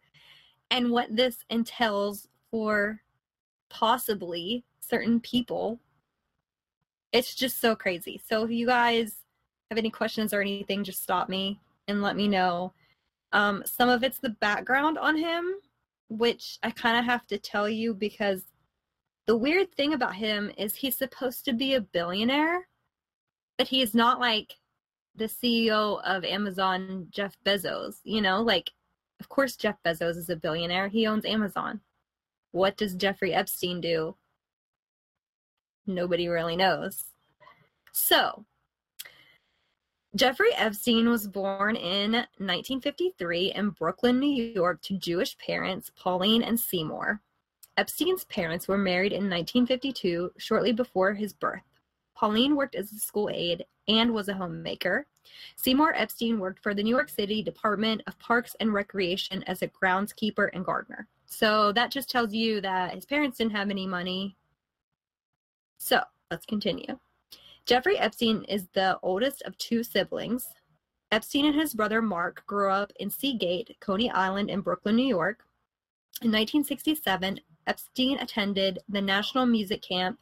[0.71, 3.01] and what this entails for
[3.69, 5.81] possibly certain people.
[7.13, 8.21] It's just so crazy.
[8.29, 9.17] So if you guys
[9.71, 12.73] have any questions or anything, just stop me and let me know.
[13.33, 15.55] Um, some of it's the background on him,
[16.09, 18.43] which I kind of have to tell you because
[19.27, 22.69] the weird thing about him is he's supposed to be a billionaire,
[23.57, 24.57] but he's not like
[25.15, 27.99] the CEO of Amazon, Jeff Bezos.
[28.05, 28.71] You know, like,
[29.21, 30.89] of course, Jeff Bezos is a billionaire.
[30.89, 31.81] He owns Amazon.
[32.53, 34.17] What does Jeffrey Epstein do?
[35.87, 37.05] Nobody really knows.
[37.93, 38.45] So,
[40.17, 46.59] Jeffrey Epstein was born in 1953 in Brooklyn, New York, to Jewish parents, Pauline and
[46.59, 47.21] Seymour.
[47.77, 51.63] Epstein's parents were married in 1952, shortly before his birth.
[52.17, 55.07] Pauline worked as a school aide and was a homemaker.
[55.55, 59.69] Seymour Epstein worked for the New York City Department of Parks and Recreation as a
[59.69, 61.07] groundskeeper and gardener.
[61.27, 64.37] So that just tells you that his parents didn't have any money.
[65.79, 66.01] So
[66.33, 66.99] let's continue.
[67.71, 70.45] Jeffrey Epstein is the oldest of two siblings.
[71.13, 75.45] Epstein and his brother Mark grew up in Seagate, Coney Island in Brooklyn, New York.
[76.21, 80.19] In 1967, Epstein attended the National Music Camp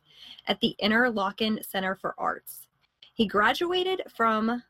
[0.46, 2.66] at the Interlochen Center for Arts.
[3.14, 4.62] He graduated from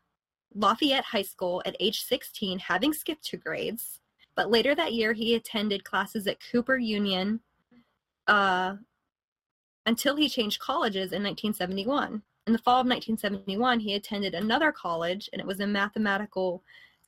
[0.55, 3.99] Lafayette High School at age 16, having skipped two grades.
[4.37, 7.41] But later that year, he attended classes at Cooper Union
[8.27, 8.75] uh,
[9.85, 12.23] until he changed colleges in 1971.
[12.49, 16.63] In the fall of 1971, he attended another college, and it was a mathematical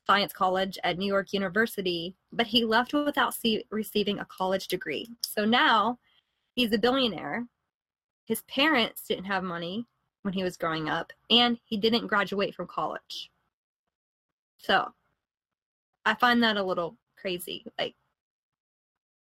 [0.06, 5.10] science college at New York University, but he left without see- receiving a college degree.
[5.22, 5.98] So now
[6.54, 7.48] he's a billionaire.
[8.24, 9.84] His parents didn't have money
[10.22, 13.32] when he was growing up, and he didn't graduate from college.
[14.58, 14.92] So
[16.04, 17.66] I find that a little crazy.
[17.80, 17.96] Like,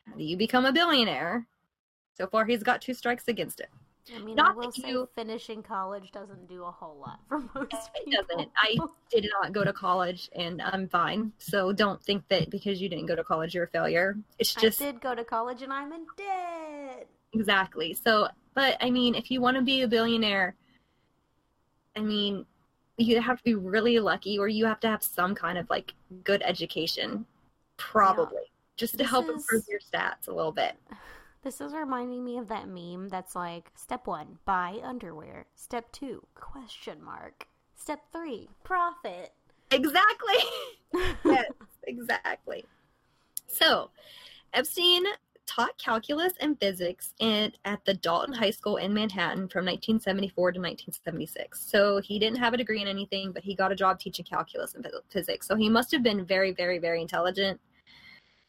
[0.06, 1.48] how do you become a billionaire?
[2.14, 3.70] So far, he's got two strikes against it.
[4.14, 7.40] I mean, Not I will say you- finishing college doesn't do a whole lot for
[7.56, 8.24] most It people.
[8.30, 8.52] doesn't.
[8.56, 8.78] I
[9.10, 11.32] did not go to college, and I'm fine.
[11.40, 14.16] So don't think that because you didn't go to college, you're a failure.
[14.38, 17.08] It's just I did go to college and I'm in debt.
[17.34, 17.94] exactly.
[17.96, 20.56] So, but I mean, if you want to be a billionaire,
[21.96, 22.46] I mean,
[22.98, 25.94] you have to be really lucky, or you have to have some kind of like
[26.24, 27.26] good education,
[27.78, 28.44] probably,
[28.78, 30.76] just to This help is- improve your stats a little bit.
[31.46, 35.46] This is reminding me of that meme that's like step one, buy underwear.
[35.54, 37.46] Step two, question mark.
[37.76, 39.32] Step three, profit.
[39.70, 40.40] Exactly.
[41.24, 41.52] yes,
[41.84, 42.66] exactly.
[43.46, 43.92] So,
[44.56, 45.04] Epstein
[45.46, 50.60] taught calculus and physics in, at the Dalton High School in Manhattan from 1974 to
[50.60, 51.62] 1976.
[51.62, 54.74] So, he didn't have a degree in anything, but he got a job teaching calculus
[54.74, 55.46] and physics.
[55.46, 57.62] So, he must have been very, very, very intelligent.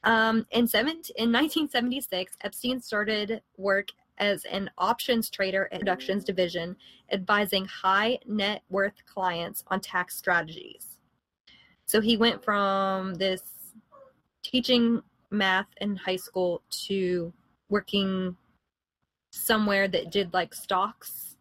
[0.07, 3.89] Um, in, in 1976, Epstein started work
[4.19, 6.77] as an options trader at Productions Division,
[7.11, 10.99] advising high net worth clients on tax strategies.
[11.87, 13.43] So he went from this
[14.45, 17.33] teaching math in high school to
[17.69, 18.37] working
[19.31, 21.35] somewhere that did like stocks.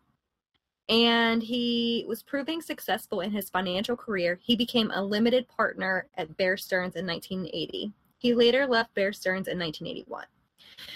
[0.89, 4.39] And he was proving successful in his financial career.
[4.41, 7.93] He became a limited partner at Bear Stearns in 1980.
[8.25, 10.25] He later left Bear Stearns in 1981.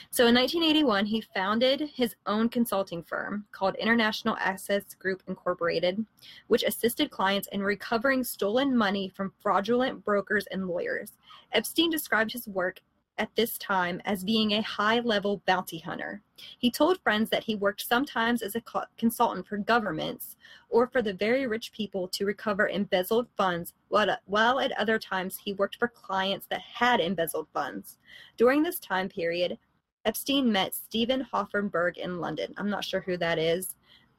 [0.10, 6.04] So in 1981, he founded his own consulting firm called International Assets Group Incorporated,
[6.48, 11.12] which assisted clients in recovering stolen money from fraudulent brokers and lawyers.
[11.52, 12.80] Epstein described his work
[13.20, 16.22] at this time as being a high level bounty hunter.
[16.58, 20.38] He told friends that he worked sometimes as a co- consultant for governments
[20.70, 25.38] or for the very rich people to recover embezzled funds, while while at other times
[25.44, 27.98] he worked for clients that had embezzled funds.
[28.38, 29.60] During this time period,
[30.06, 32.54] Epstein met Stephen Hoffenberg in London.
[32.58, 33.76] I'm not sure who that is,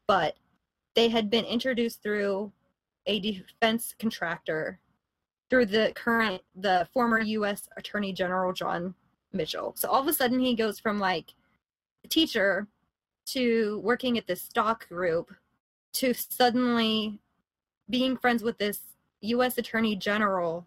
[0.07, 0.37] but
[0.95, 2.53] they had been introduced through
[3.07, 4.79] a defense contractor
[5.51, 8.95] through the current the former US Attorney General John
[9.33, 9.75] Mitchell.
[9.77, 11.35] So all of a sudden he goes from like
[12.05, 12.69] a teacher
[13.27, 15.35] to working at this stock group
[15.95, 17.19] to suddenly
[17.91, 18.81] being friends with this
[19.23, 20.67] US Attorney General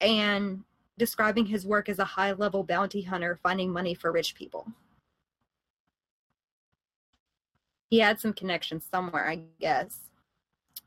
[0.00, 0.62] and
[0.98, 4.66] describing his work as a high level bounty hunter finding money for rich people.
[7.90, 10.00] He had some connections somewhere, I guess.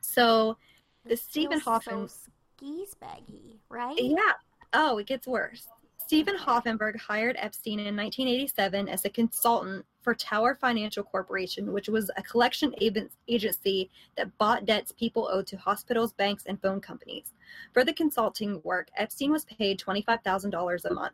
[0.01, 0.57] So
[1.05, 3.97] the Stephen Hoffen So skis baggy, right?
[3.97, 4.33] yeah.
[4.73, 5.67] Oh, it gets worse.
[5.97, 12.09] Stephen Hoffenberg hired Epstein in 1987 as a consultant for Tower Financial Corporation, which was
[12.17, 17.33] a collection agen- agency that bought debts people owed to hospitals, banks, and phone companies.
[17.73, 21.13] For the consulting work, Epstein was paid $25,000 a month.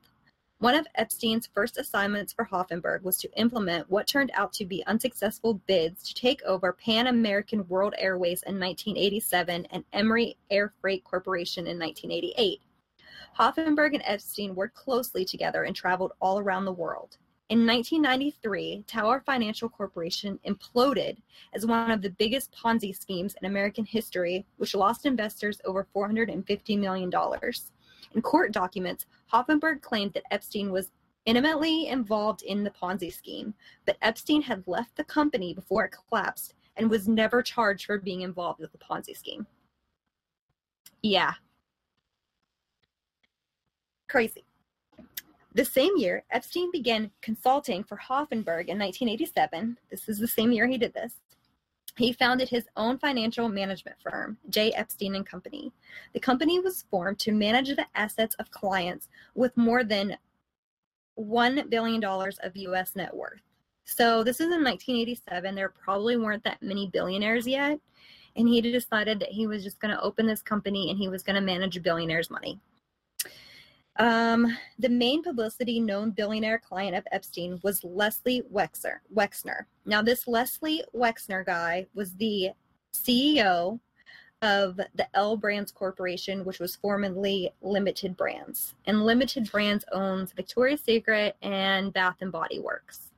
[0.59, 4.85] One of Epstein's first assignments for Hoffenberg was to implement what turned out to be
[4.87, 11.03] unsuccessful bids to take over Pan American World Airways in 1987 and Emery Air Freight
[11.03, 12.61] Corporation in 1988.
[13.37, 17.17] Hoffenberg and Epstein worked closely together and traveled all around the world.
[17.49, 21.17] In 1993, Tower Financial Corporation imploded
[21.53, 26.79] as one of the biggest Ponzi schemes in American history, which lost investors over $450
[26.79, 27.11] million.
[28.13, 30.91] In court documents, Hoffenberg claimed that Epstein was
[31.25, 33.53] intimately involved in the Ponzi scheme,
[33.85, 38.21] but Epstein had left the company before it collapsed and was never charged for being
[38.21, 39.47] involved with the Ponzi scheme.
[41.01, 41.33] Yeah.
[44.07, 44.45] Crazy.
[45.53, 49.77] The same year, Epstein began consulting for Hoffenberg in 1987.
[49.89, 51.13] This is the same year he did this.
[51.97, 54.71] He founded his own financial management firm, J.
[54.71, 55.71] Epstein and Company.
[56.13, 60.17] The company was formed to manage the assets of clients with more than
[61.17, 62.95] $1 billion of U.S.
[62.95, 63.41] net worth.
[63.86, 65.55] So this is in 1987.
[65.55, 67.79] There probably weren't that many billionaires yet.
[68.36, 71.23] And he decided that he was just going to open this company and he was
[71.23, 72.60] going to manage billionaires' money.
[73.98, 79.00] Um, the main publicity known billionaire client of Epstein was Leslie Wexner.
[79.13, 79.65] Wexner.
[79.85, 82.50] Now, this Leslie Wexner guy was the
[82.93, 83.79] CEO
[84.41, 88.75] of the L Brands Corporation, which was formerly Limited Brands.
[88.85, 93.12] And Limited Brands owns Victoria's Secret and Bath and Body Works.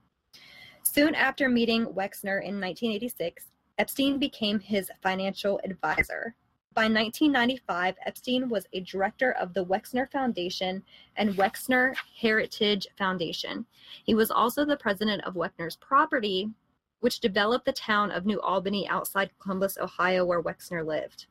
[0.83, 3.45] Soon after meeting Wexner in 1986,
[3.77, 6.35] Epstein became his financial advisor.
[6.77, 10.83] By 1995, Epstein was a director of the Wexner Foundation
[11.15, 13.65] and Wexner Heritage Foundation.
[14.03, 16.51] He was also the president of Wexner's property,
[16.99, 21.25] which developed the town of New Albany outside Columbus, Ohio, where Wexner lived.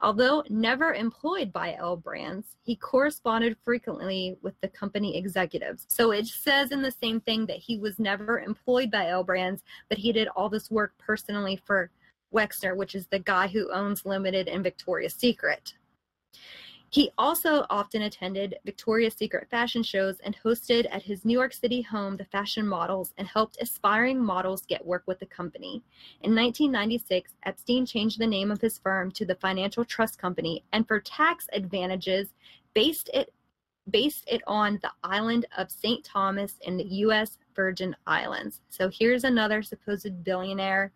[0.00, 5.84] Although never employed by L Brands, he corresponded frequently with the company executives.
[5.90, 9.62] So it says in the same thing that he was never employed by L Brands,
[9.90, 11.90] but he did all this work personally for
[12.32, 15.74] Wexner, which is the guy who owns Limited and Victoria's Secret.
[16.90, 21.82] He also often attended Victoria's Secret fashion shows and hosted at his New York City
[21.82, 25.82] home the fashion models and helped aspiring models get work with the company.
[26.22, 30.86] In 1996, Epstein changed the name of his firm to the Financial Trust Company and
[30.86, 32.28] for tax advantages
[32.72, 33.32] based it
[33.90, 36.04] based it on the island of St.
[36.04, 38.60] Thomas in the US Virgin Islands.
[38.68, 40.92] So here's another supposed billionaire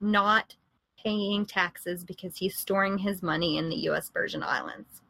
[0.00, 0.56] not
[1.02, 5.02] paying taxes because he's storing his money in the US Virgin Islands.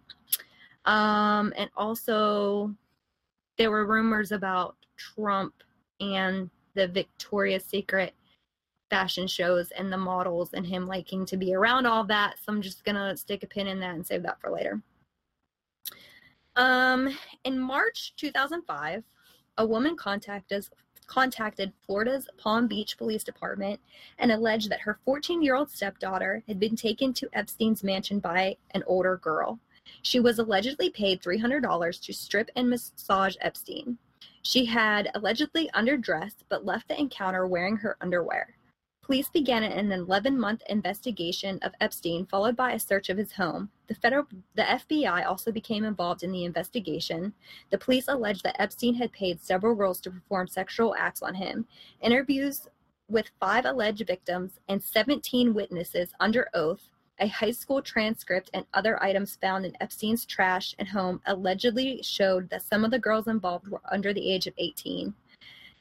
[0.85, 2.75] Um, and also,
[3.59, 5.55] there were rumors about Trump
[6.01, 8.15] and the Victoria's Secret
[8.91, 12.35] fashion shows and the models and him liking to be around all that.
[12.39, 14.83] So I'm just going to stick a pin in that and save that for later.
[16.57, 19.03] Um, in March 2005,
[19.59, 20.71] a woman contacted us,
[21.07, 23.81] contacted Florida's Palm Beach Police Department
[24.19, 28.57] and alleged that her 14 year old stepdaughter had been taken to Epstein's mansion by
[28.73, 29.59] an older girl.
[30.03, 33.99] She was allegedly paid $300 to strip and massage Epstein.
[34.43, 38.57] She had allegedly underdressed but left the encounter wearing her underwear.
[39.03, 43.71] Police began an 11 month investigation of Epstein, followed by a search of his home.
[43.93, 47.35] The, federal, the FBI also became involved in the investigation.
[47.71, 51.67] The police alleged that Epstein had paid several girls to perform sexual acts on him.
[52.01, 52.69] Interviews
[53.11, 56.89] with five alleged victims and 17 witnesses under oath
[57.19, 62.49] a high school transcript and other items found in Epstein's trash and home allegedly showed
[62.49, 65.15] that some of the girls involved were under the age of 18.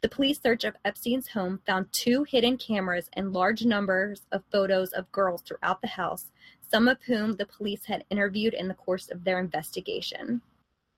[0.02, 4.92] The police search of Epstein's home found two hidden cameras and large numbers of photos
[4.92, 6.32] of girls throughout the house,
[6.72, 10.42] some of whom the police had interviewed in the course of their investigation.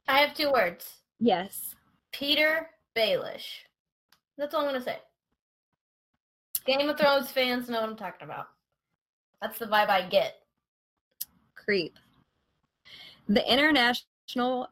[0.07, 1.01] I have two words.
[1.19, 1.73] Yes.
[2.13, 3.65] Petyr Baelish.
[4.37, 4.99] That's all I'm gonna say.
[6.65, 8.47] Game of Thrones fans know what I'm talking about.
[9.41, 10.35] That's the vibe I get.
[11.55, 11.97] Creep.
[13.27, 14.07] The International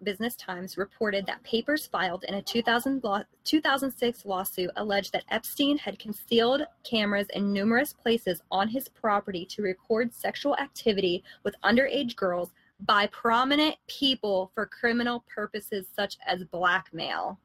[0.03, 5.77] Business Times reported that papers filed in a 2000 law, 2006 lawsuit alleged that Epstein
[5.77, 12.15] had concealed cameras in numerous places on his property to record sexual activity with underage
[12.15, 17.39] girls by prominent people for criminal purposes such as blackmail.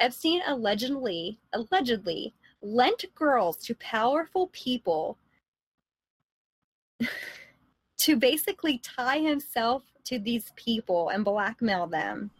[0.00, 2.32] Epstein allegedly allegedly
[2.62, 5.18] lent girls to powerful people
[7.98, 12.30] to basically tie himself to these people and blackmail them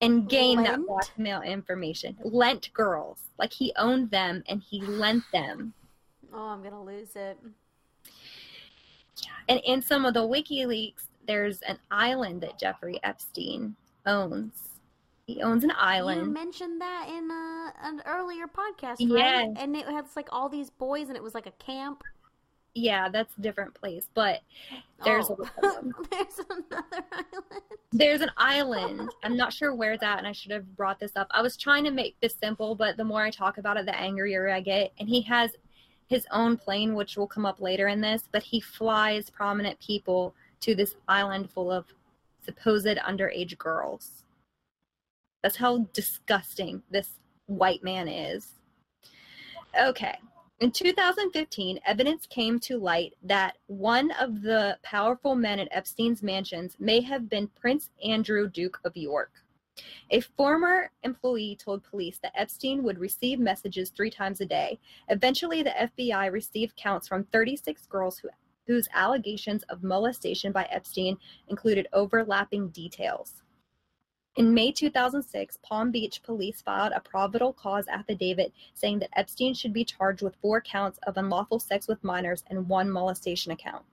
[0.00, 2.16] and gain that blackmail information.
[2.22, 3.18] Lent girls.
[3.38, 5.74] Like he owned them and he lent them.
[6.32, 7.38] Oh, I'm gonna lose it.
[9.48, 13.74] And in some of the WikiLeaks, there's an island that Jeffrey Epstein
[14.06, 14.52] owns.
[15.26, 16.32] He owns an You island.
[16.32, 19.48] mentioned that in uh, an earlier podcast, right?
[19.54, 19.62] Yeah.
[19.62, 22.02] And it has like all these boys, and it was like a camp.
[22.74, 24.08] Yeah, that's a different place.
[24.14, 24.40] But
[25.04, 25.34] there's oh.
[25.34, 25.94] a lot of them.
[26.10, 27.50] there's another island.
[27.92, 29.10] There's an island.
[29.24, 31.28] I'm not sure where it's at, and I should have brought this up.
[31.30, 33.98] I was trying to make this simple, but the more I talk about it, the
[33.98, 34.92] angrier I get.
[34.98, 35.52] And he has
[36.06, 40.34] his own plane, which will come up later in this, but he flies prominent people
[40.60, 41.86] to this island full of
[42.44, 44.24] supposed underage girls.
[45.42, 47.10] That's how disgusting this
[47.46, 48.48] white man is.
[49.80, 50.18] Okay.
[50.60, 56.76] In 2015, evidence came to light that one of the powerful men at Epstein's mansions
[56.78, 59.32] may have been Prince Andrew, Duke of York.
[60.10, 64.78] A former employee told police that Epstein would receive messages three times a day.
[65.08, 68.28] Eventually, the FBI received counts from 36 girls who,
[68.66, 71.16] whose allegations of molestation by Epstein
[71.48, 73.42] included overlapping details.
[74.36, 79.72] In May 2006, Palm Beach police filed a probable cause affidavit saying that Epstein should
[79.72, 83.84] be charged with four counts of unlawful sex with minors and one molestation account.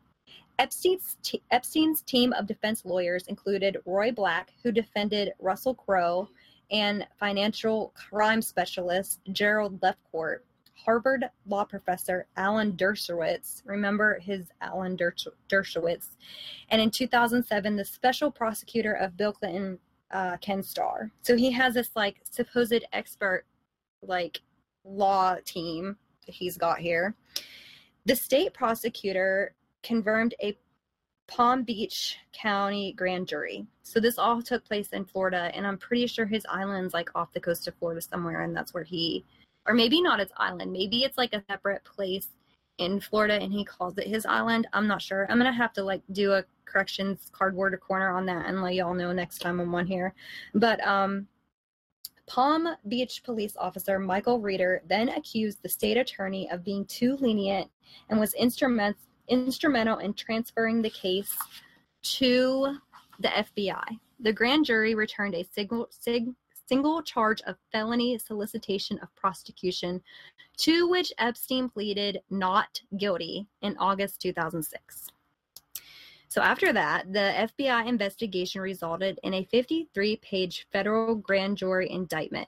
[0.60, 6.30] Epstein's, te- Epstein's team of defense lawyers included Roy Black, who defended Russell Crowe,
[6.70, 10.40] and financial crime specialist Gerald Lefcourt,
[10.76, 13.62] Harvard law professor Alan Dershowitz.
[13.66, 16.10] Remember his Alan Dershowitz.
[16.70, 19.80] And in 2007, the special prosecutor of Bill Clinton,
[20.12, 21.12] uh, Ken Starr.
[21.22, 23.46] So he has this like supposed expert,
[24.02, 24.42] like
[24.84, 27.16] law team that he's got here.
[28.06, 29.54] The state prosecutor
[29.84, 30.58] confirmed a
[31.28, 33.68] Palm Beach County grand jury.
[33.84, 37.34] So this all took place in Florida, and I'm pretty sure his island's like off
[37.34, 39.26] the coast of Florida somewhere, and that's where he,
[39.68, 42.30] or maybe not his island, maybe it's like a separate place
[42.78, 44.68] in Florida and he calls it his island.
[44.74, 45.26] I'm not sure.
[45.30, 48.94] I'm gonna have to like do a corrections cardboard corner on that and let y'all
[48.94, 50.14] know next time I'm on here.
[50.54, 51.28] But um
[52.28, 57.72] Palm Beach police officer Michael Reiter then accused the state attorney of being too lenient
[58.10, 58.98] and was instrument,
[59.30, 61.36] instrumental in transferring the case
[62.04, 62.78] to
[63.20, 64.00] the FBI.
[64.20, 66.28] The grand jury returned a single, sig,
[66.68, 70.02] single charge of felony solicitation of prosecution,
[70.58, 75.08] to which Epstein pleaded not guilty in August 2006.
[76.30, 82.48] So after that, the FBI investigation resulted in a 53 page federal grand jury indictment.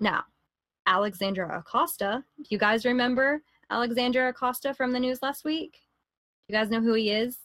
[0.00, 0.24] Now,
[0.86, 5.80] Alexandra Acosta, do you guys remember Alexandra Acosta from the news last week?
[6.48, 7.38] You guys know who he is?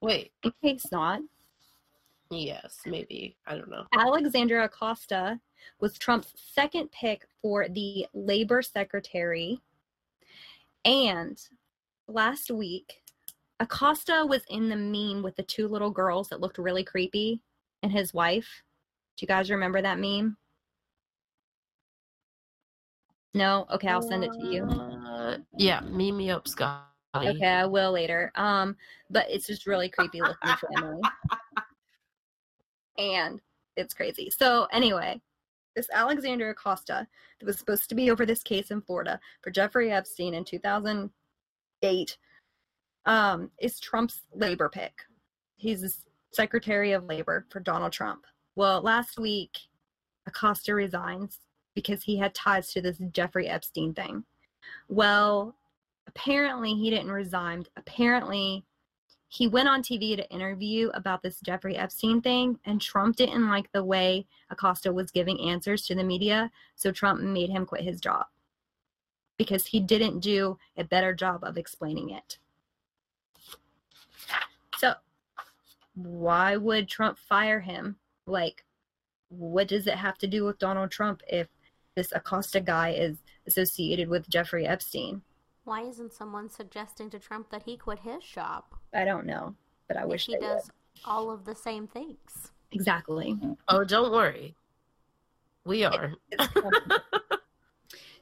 [0.00, 1.20] Wait, In case not,
[2.30, 3.36] yes, maybe.
[3.46, 3.84] I don't know.
[3.98, 5.40] Alexandra Acosta
[5.80, 9.60] was Trump's second pick for the labor secretary.
[10.84, 11.38] And
[12.06, 13.02] last week,
[13.60, 17.40] Acosta was in the meme with the two little girls that looked really creepy
[17.82, 18.62] and his wife.
[19.16, 20.36] Do you guys remember that meme?
[23.32, 23.66] No?
[23.72, 24.64] Okay, I'll send it to you.
[24.64, 26.84] Uh, yeah, meet me up, Scotty.
[27.16, 28.32] Okay, I will later.
[28.34, 28.76] Um,
[29.10, 31.00] but it's just really creepy looking family.
[32.98, 33.40] and
[33.76, 34.30] it's crazy.
[34.30, 35.20] So anyway,
[35.76, 37.06] this Alexander Acosta
[37.38, 42.16] that was supposed to be over this case in Florida for Jeffrey Epstein in 2008
[43.06, 44.92] um, is Trump's labor pick.
[45.56, 45.94] He's the
[46.32, 48.24] Secretary of Labor for Donald Trump.
[48.56, 49.58] Well, last week,
[50.26, 51.38] Acosta resigns
[51.74, 54.24] because he had ties to this Jeffrey Epstein thing.
[54.88, 55.56] Well,
[56.06, 57.64] apparently he didn't resign.
[57.76, 58.64] Apparently
[59.28, 63.70] he went on TV to interview about this Jeffrey Epstein thing, and Trump didn't like
[63.72, 68.00] the way Acosta was giving answers to the media, so Trump made him quit his
[68.00, 68.26] job
[69.36, 72.38] because he didn't do a better job of explaining it.
[74.78, 74.94] So,
[75.94, 77.96] why would Trump fire him?
[78.26, 78.64] Like,
[79.28, 81.48] what does it have to do with Donald Trump if
[81.96, 85.22] this Acosta guy is associated with Jeffrey Epstein?
[85.64, 88.74] Why isn't someone suggesting to Trump that he quit his shop?
[88.92, 89.54] I don't know,
[89.88, 91.00] but I If wish he they does would.
[91.10, 92.52] all of the same things.
[92.72, 93.38] Exactly.
[93.68, 94.54] Oh, don't worry.
[95.64, 96.12] We are.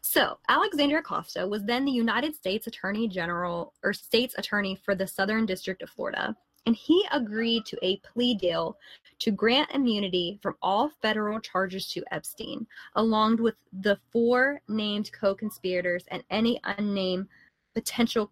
[0.04, 5.06] So, Alexander Acosta was then the United States Attorney General or State's Attorney for the
[5.06, 6.36] Southern District of Florida,
[6.66, 8.76] and he agreed to a plea deal
[9.18, 15.34] to grant immunity from all federal charges to Epstein, along with the four named co
[15.34, 17.28] conspirators and any unnamed
[17.74, 18.30] potential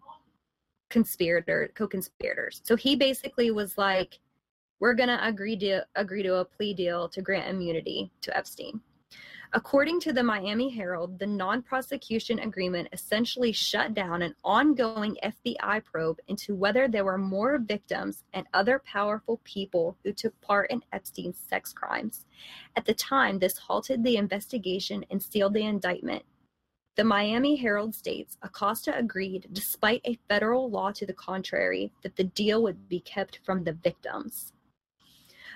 [0.91, 2.61] conspirator co-conspirators.
[2.63, 4.19] So he basically was like
[4.79, 8.81] we're to agree to agree to a plea deal to grant immunity to Epstein.
[9.53, 15.83] According to the Miami Herald, the non prosecution agreement essentially shut down an ongoing FBI
[15.83, 20.85] probe into whether there were more victims and other powerful people who took part in
[20.93, 22.25] Epstein's sex crimes.
[22.77, 26.23] At the time, this halted the investigation and sealed the indictment.
[26.95, 32.23] The Miami Herald states Acosta agreed, despite a federal law to the contrary, that the
[32.23, 34.53] deal would be kept from the victims.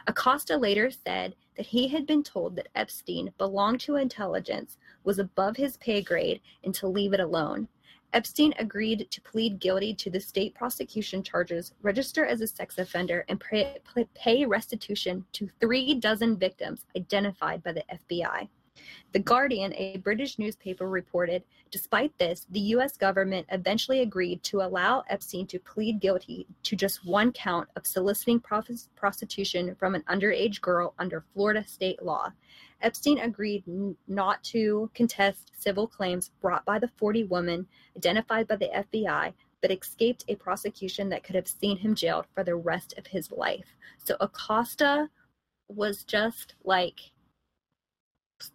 [0.08, 5.58] Acosta later said that he had been told that Epstein belonged to intelligence, was above
[5.58, 7.68] his pay grade, and to leave it alone.
[8.14, 13.26] Epstein agreed to plead guilty to the state prosecution charges, register as a sex offender,
[13.28, 13.42] and
[14.14, 18.48] pay, restitution to three dozen victims identified by the FBI.
[19.16, 22.98] The Guardian, a British newspaper, reported despite this, the U.S.
[22.98, 28.42] government eventually agreed to allow Epstein to plead guilty to just one count of soliciting
[28.42, 32.30] pros- prostitution from an underage girl under Florida state law.
[32.82, 37.66] Epstein agreed n- not to contest civil claims brought by the 40 women
[37.96, 42.44] identified by the FBI, but escaped a prosecution that could have seen him jailed for
[42.44, 43.78] the rest of his life.
[44.04, 45.10] So Acosta
[45.70, 47.00] was just like,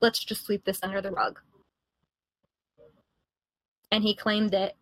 [0.01, 1.39] let's just sweep this under the rug.
[3.93, 4.77] And he claimed that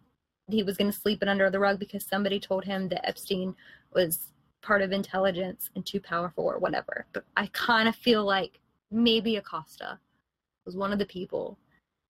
[0.48, 3.54] he was going to sweep it under the rug because somebody told him that Epstein
[3.92, 4.32] was
[4.62, 7.06] part of intelligence and too powerful or whatever.
[7.12, 8.58] But I kind of feel like
[8.90, 9.98] maybe Acosta
[10.64, 11.58] was one of the people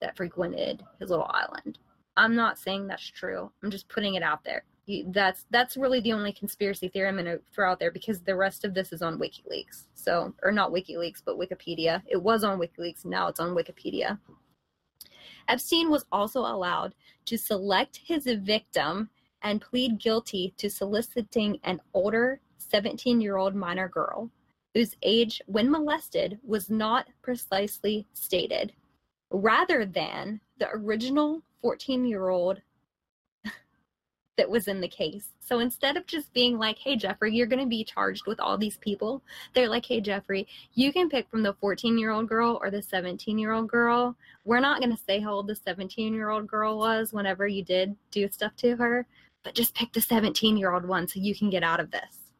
[0.01, 1.77] that frequented his little island.
[2.17, 3.51] I'm not saying that's true.
[3.63, 4.63] I'm just putting it out there.
[5.07, 8.35] That's that's really the only conspiracy theory I'm going to throw out there because the
[8.35, 9.83] rest of this is on WikiLeaks.
[9.93, 12.01] So, or not WikiLeaks, but Wikipedia.
[12.07, 13.05] It was on WikiLeaks.
[13.05, 14.17] Now it's on Wikipedia.
[15.47, 19.09] Epstein was also allowed to select his victim
[19.41, 24.29] and plead guilty to soliciting an older 17 year old minor girl
[24.73, 28.73] whose age, when molested, was not precisely stated,
[29.31, 32.61] rather than the original 14 year old
[34.39, 35.31] that was in the case.
[35.41, 38.57] So instead of just being like, hey, Jeffrey, you're going to be charged with all
[38.57, 39.21] these people,
[39.53, 42.81] they're like, hey, Jeffrey, you can pick from the 14 year old girl or the
[42.81, 44.15] 17 year old girl.
[44.45, 47.65] We're not going to say how old the 17 year old girl was whenever you
[47.65, 49.05] did do stuff to her,
[49.43, 52.31] but just pick the 17 year old one so you can get out of this.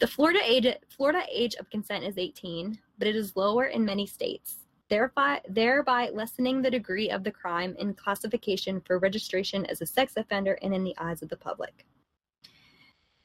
[0.00, 4.06] The Florida age, Florida age of consent is 18, but it is lower in many
[4.06, 9.86] states thereby, thereby lessening the degree of the crime in classification for registration as a
[9.86, 11.86] sex offender and in the eyes of the public.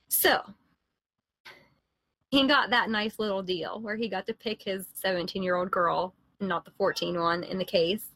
[0.07, 0.41] So,
[2.30, 5.72] he got that nice little deal where he got to pick his 17 year old
[5.72, 8.12] girl, not the 14 one in the case.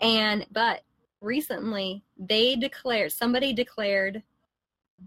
[0.00, 0.82] And, but
[1.20, 4.22] recently they declared, somebody declared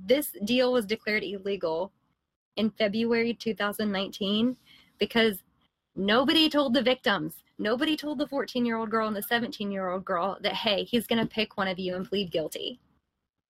[0.05, 1.91] this deal was declared illegal
[2.55, 4.55] in February 2019
[4.99, 5.42] because
[5.95, 9.89] nobody told the victims Nobody told the 14 year old girl and the 17 year
[9.89, 12.79] old girl that, hey, he's going to pick one of you and plead guilty.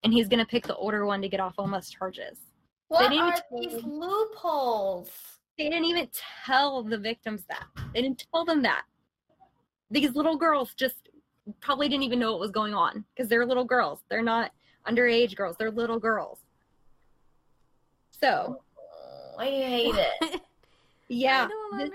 [0.03, 2.37] And he's going to pick the older one to get off almost charges.
[2.89, 5.09] What didn't are these loopholes?
[5.57, 6.09] They didn't even
[6.45, 7.65] tell the victims that.
[7.93, 8.83] They didn't tell them that.
[9.89, 11.09] These little girls just
[11.61, 13.99] probably didn't even know what was going on because they're little girls.
[14.09, 14.51] They're not
[14.87, 16.39] underage girls, they're little girls.
[18.11, 18.61] So,
[19.39, 20.41] I hate it.
[21.07, 21.45] yeah.
[21.45, 21.93] I don't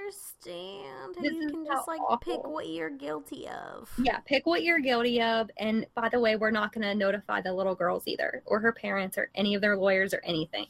[0.49, 3.91] understand how this you can just like pick what you're guilty of.
[4.03, 5.51] Yeah, pick what you're guilty of.
[5.59, 8.73] And by the way, we're not going to notify the little girls either, or her
[8.73, 10.67] parents, or any of their lawyers, or anything.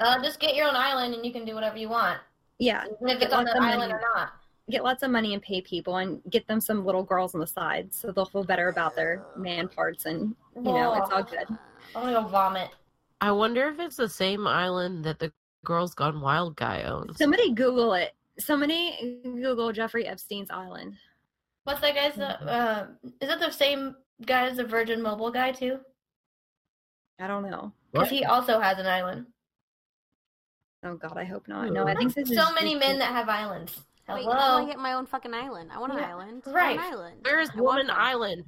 [0.00, 2.18] Uh, just get your own island and you can do whatever you want,
[2.58, 3.92] Yeah, even if Get it's on lots the of island money.
[3.94, 4.30] or not.
[4.68, 7.46] get lots of money and pay people, and get them some little girls on the
[7.46, 11.46] side, so they'll feel better about their man parts, and you know it's all good.
[11.94, 12.70] I'm gonna vomit.
[13.20, 15.32] I wonder if it's the same island that the
[15.64, 17.18] Girls Gone Wild guy owns.
[17.18, 18.12] Somebody Google it.
[18.38, 20.94] Somebody Google Jeffrey Epstein's island.
[21.64, 22.12] What's that guy's?
[22.14, 22.48] Mm-hmm.
[22.48, 22.84] Uh,
[23.20, 23.94] is it the same
[24.26, 25.78] guy as the Virgin Mobile guy too?
[27.20, 27.72] I don't know.
[27.92, 29.26] Because he also has an island.
[30.84, 31.70] Oh God, I hope not.
[31.72, 33.78] No, I think this is So many men that have islands.
[34.08, 34.32] Wait, Hello.
[34.34, 35.70] how do I get my own fucking island?
[35.72, 36.42] I want an Yeah, island.
[36.46, 36.76] right.
[36.76, 37.16] An island.
[37.22, 37.96] Where's I want Woman one.
[37.96, 38.44] Island?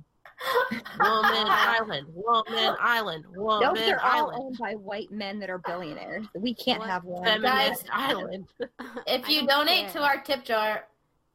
[0.99, 2.07] Woman Island.
[2.15, 3.25] Woman Island.
[3.33, 4.39] No, Woman they're all Island.
[4.43, 6.27] owned by white men that are billionaires.
[6.35, 6.89] We can't What?
[6.91, 7.25] have one.
[7.25, 7.91] Feminist Guys.
[7.93, 8.47] Island.
[9.07, 9.93] if you donate care.
[9.93, 10.85] to our tip jar,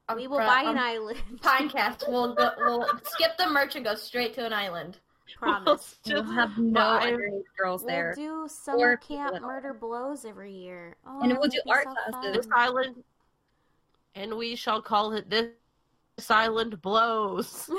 [0.08, 1.20] um, we will fr- buy on an um, island.
[1.42, 4.98] Pinecast, we'll go, we'll skip the merch and go straight to an island.
[5.38, 6.00] Promise.
[6.08, 8.16] We'll Just have no underage girls there.
[8.18, 8.44] We'll there.
[8.44, 10.96] do summer camp at murder blows every year.
[11.06, 12.36] Oh, And we'll do be art so classes.
[12.38, 13.04] this island,
[14.16, 15.50] and we shall call it this
[16.30, 17.70] island blows.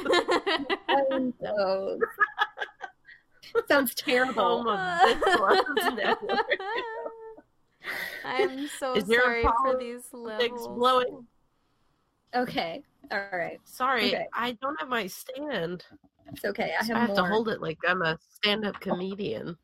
[0.88, 2.00] Island blows.
[3.68, 4.62] Sounds terrible.
[4.64, 6.46] Home of this blows network.
[8.24, 10.68] I'm so Is sorry for these levels.
[10.68, 11.26] blowing.
[12.34, 14.26] Okay, all right, Sorry, Okay.
[14.32, 15.84] I don't have my stand.
[16.32, 16.74] it's okay.
[16.80, 19.56] I So have, I have to hold it like I'm a stand-up comedian.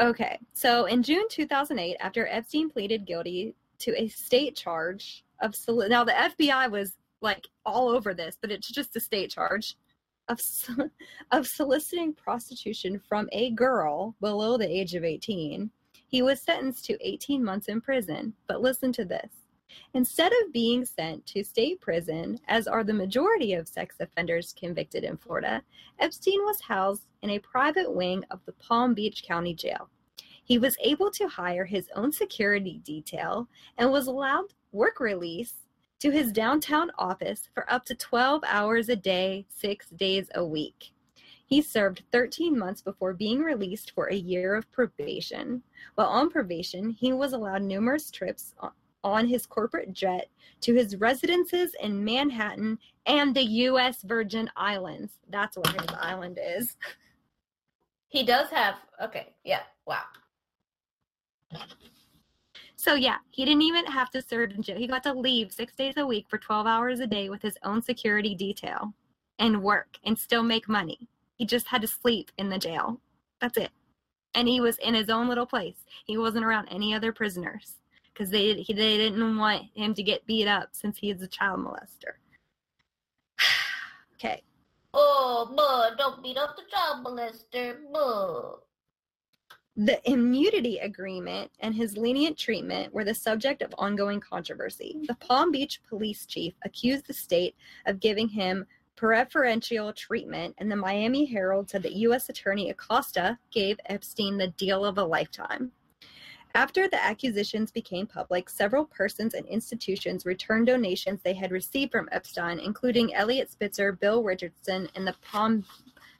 [0.00, 5.88] Okay, so in June 2008, after Epstein pleaded guilty to a state charge of soli-
[5.88, 9.76] now the FBI was like all over this, but it's just a state charge
[10.28, 10.40] of
[11.32, 15.70] of soliciting prostitution from a girl below the age of 18.
[16.06, 18.32] He was sentenced to 18 months in prison.
[18.46, 19.30] But listen to this.
[19.92, 25.04] Instead of being sent to state prison, as are the majority of sex offenders convicted
[25.04, 25.62] in Florida,
[25.98, 29.90] Epstein was housed in a private wing of the Palm Beach County Jail.
[30.42, 35.67] He was able to hire his own security detail and was allowed work release
[36.00, 40.92] to his downtown office for up to 12 hours a day, six days a week.
[41.46, 45.62] He served 13 months before being released for a year of probation.
[45.94, 48.72] While on probation, he was allowed numerous trips on-
[49.26, 50.28] his corporate jet
[50.60, 54.02] to his residences in Manhattan and the U.S.
[54.02, 55.14] Virgin Islands.
[55.30, 56.76] That's where his island is.
[58.08, 58.74] He does have.
[59.02, 60.02] Okay, yeah, wow.
[62.88, 64.78] So yeah, he didn't even have to serve in jail.
[64.78, 67.58] He got to leave six days a week for 12 hours a day with his
[67.62, 68.94] own security detail
[69.38, 71.06] and work and still make money.
[71.34, 72.98] He just had to sleep in the jail.
[73.42, 73.72] That's it.
[74.34, 75.84] And he was in his own little place.
[76.06, 77.74] He wasn't around any other prisoners
[78.10, 81.28] because they he, they didn't want him to get beat up since he is a
[81.28, 82.16] child molester.
[84.14, 84.42] okay.
[84.94, 88.60] Oh, bud, don't beat up the child molester, bud.
[89.80, 94.96] The immunity agreement and his lenient treatment were the subject of ongoing controversy.
[95.06, 97.54] The Palm Beach police chief accused the state
[97.86, 98.66] of giving him
[98.96, 102.28] preferential treatment, and the Miami Herald said that U.S.
[102.28, 105.70] Attorney Acosta gave Epstein the deal of a lifetime.
[106.56, 112.08] After the accusations became public, several persons and institutions returned donations they had received from
[112.10, 115.64] Epstein, including Eliot Spitzer, Bill Richardson, and the Palm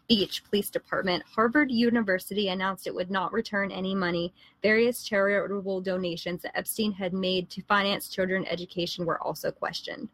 [0.09, 4.32] Beach Police Department, Harvard University announced it would not return any money.
[4.62, 10.09] Various charitable donations that Epstein had made to finance children education were also questioned.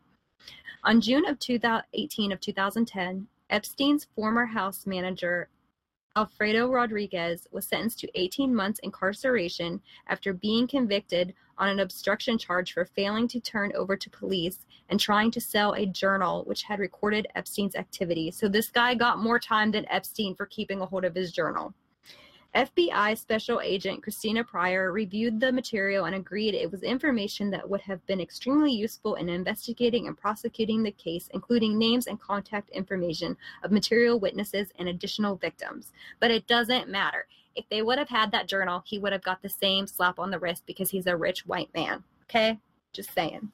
[0.83, 5.49] On June of 2018 of 2010, Epstein's former house manager
[6.17, 12.73] Alfredo Rodriguez was sentenced to 18 months incarceration after being convicted on an obstruction charge
[12.73, 16.79] for failing to turn over to police and trying to sell a journal which had
[16.79, 18.31] recorded Epstein's activity.
[18.31, 21.75] So this guy got more time than Epstein for keeping a hold of his journal.
[22.55, 27.81] FBI Special Agent Christina Pryor reviewed the material and agreed it was information that would
[27.81, 33.37] have been extremely useful in investigating and prosecuting the case, including names and contact information
[33.65, 35.91] of material witnesses and additional victims.
[36.21, 37.27] But it doesn't matter.
[37.57, 40.31] If they would have had that journal, he would have got the same slap on
[40.31, 42.03] the wrist because he's a rich white man.
[42.25, 42.59] Okay?
[42.93, 43.51] Just saying.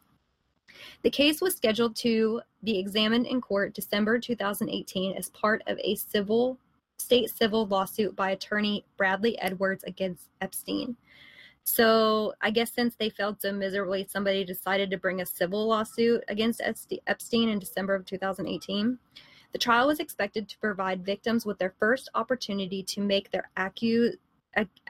[1.03, 5.97] The case was scheduled to be examined in court December 2018 as part of a
[5.97, 6.59] civil
[6.97, 10.97] state civil lawsuit by attorney Bradley Edwards against Epstein.
[11.65, 16.23] So I guess since they failed so miserably, somebody decided to bring a civil lawsuit
[16.29, 18.99] against Epstein in December of 2018.
[19.53, 24.17] The trial was expected to provide victims with their first opportunity to make their accu-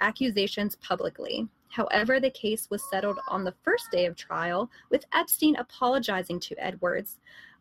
[0.01, 1.49] accusations publicly.
[1.69, 6.65] However, the case was settled on the first day of trial, with Epstein apologizing to
[6.65, 7.19] Edwards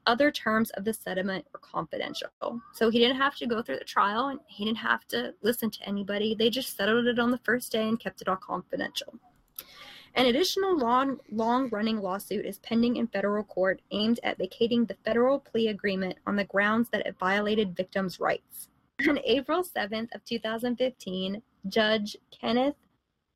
[0.08, 2.30] other terms of the settlement were confidential.
[2.74, 5.70] So he didn't have to go through the trial and he didn't have to listen
[5.70, 6.36] to anybody.
[6.36, 9.14] They just settled it on the first day and kept it all confidential.
[10.20, 14.98] An additional long, long running lawsuit is pending in federal court aimed at vacating the
[15.06, 18.68] federal plea agreement on the grounds that it violated victims' rights.
[19.08, 22.76] On April 7th of 2015, Judge Kenneth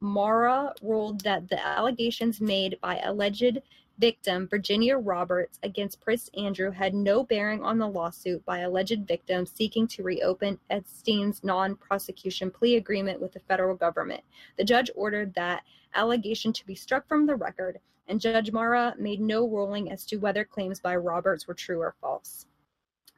[0.02, 3.62] Marra ruled that the allegations made by alleged
[3.98, 9.52] victim Virginia Roberts against Prince Andrew had no bearing on the lawsuit by alleged victims
[9.54, 14.24] seeking to reopen Epstein's non prosecution plea agreement with the federal government.
[14.58, 15.64] The judge ordered that
[15.96, 20.18] allegation to be struck from the record, and Judge Marra made no ruling as to
[20.18, 22.46] whether claims by Roberts were true or false.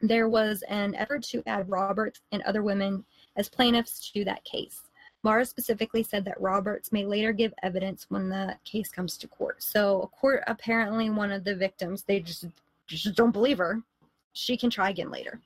[0.00, 3.04] There was an effort to add Roberts and other women
[3.34, 4.85] as plaintiffs to that case.
[5.26, 9.60] Marra specifically said that Roberts may later give evidence when the case comes to court.
[9.60, 12.46] So, a court apparently one of the victims, they just
[12.86, 13.82] just don't believe her.
[14.34, 15.40] She can try again later.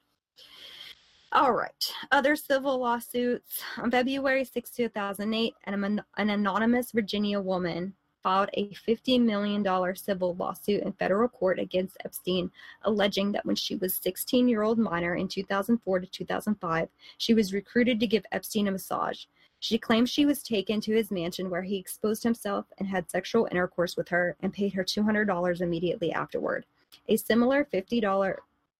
[1.32, 1.92] All right.
[2.12, 3.62] Other civil lawsuits.
[3.78, 9.64] On February 6, 2008, an, an anonymous Virginia woman filed a $50 million
[9.96, 12.50] civil lawsuit in federal court against Epstein,
[12.82, 17.54] alleging that when she was 16 year old minor in 2004 to 2005, she was
[17.54, 19.24] recruited to give Epstein a massage.
[19.60, 23.46] She claims she was taken to his mansion where he exposed himself and had sexual
[23.50, 26.64] intercourse with her and paid her $200 immediately afterward.
[27.08, 28.00] A similar $50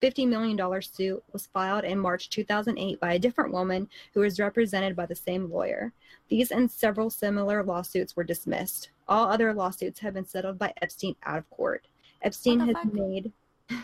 [0.03, 4.97] $50 million suit was filed in March 2008 by a different woman who was represented
[4.97, 5.93] by the same lawyer.
[6.29, 8.89] These and several similar lawsuits were dismissed.
[9.07, 11.87] All other lawsuits have been settled by Epstein out of court.
[12.23, 12.95] Epstein has fuck?
[12.95, 13.33] made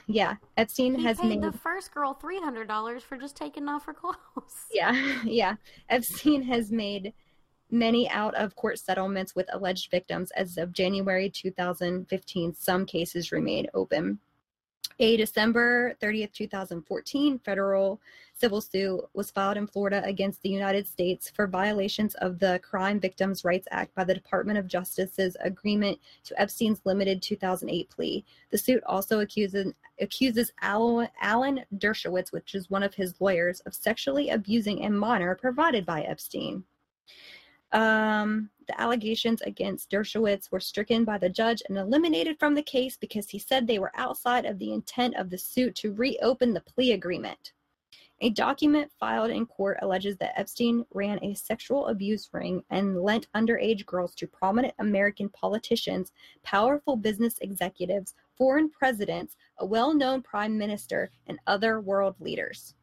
[0.07, 3.69] yeah, Epstein he has paid made the first girl three hundred dollars for just taking
[3.69, 4.17] off her clothes.
[4.73, 5.55] Yeah, yeah.
[5.89, 7.13] Epstein has made
[7.71, 10.31] many out of court settlements with alleged victims.
[10.37, 14.19] As of January 2015, some cases remain open.
[14.99, 18.01] A December 30th, 2014 federal
[18.33, 22.99] civil suit was filed in Florida against the United States for violations of the Crime
[22.99, 28.25] Victims' Rights Act by the Department of Justice's agreement to Epstein's limited 2008 plea.
[28.51, 34.31] The suit also accuses accuses Alan, Dershowitz, which is one of his lawyers, of sexually
[34.31, 36.65] abusing a minor provided by Epstein.
[37.73, 42.97] Um, the allegations against Dershowitz were stricken by the judge and eliminated from the case
[42.97, 46.61] because he said they were outside of the intent of the suit to reopen the
[46.61, 47.53] plea agreement.
[48.21, 53.31] A document filed in court alleges that Epstein ran a sexual abuse ring and lent
[53.35, 56.13] underage girls to prominent American politicians,
[56.43, 62.75] powerful business executives, foreign presidents, a well known prime minister, and other world leaders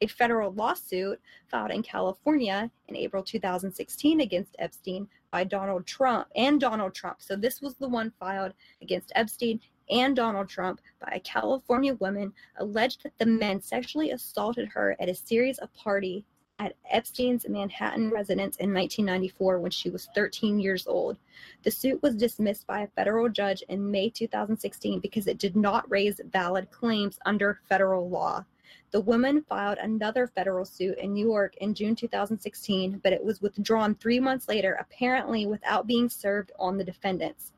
[0.00, 6.60] a federal lawsuit filed in California in April 2016 against Epstein by Donald Trump and
[6.60, 7.20] Donald Trump.
[7.20, 12.32] So this was the one filed against Epstein and Donald Trump by a California woman
[12.56, 16.24] alleged that the men sexually assaulted her at a series of parties
[16.58, 21.18] at Epstein's Manhattan residence in 1994 when she was 13 years old.
[21.64, 25.90] The suit was dismissed by a federal judge in May 2016 because it did not
[25.90, 28.44] raise valid claims under federal law.
[28.90, 33.42] The woman filed another federal suit in New York in June 2016, but it was
[33.42, 37.52] withdrawn three months later, apparently without being served on the defendants.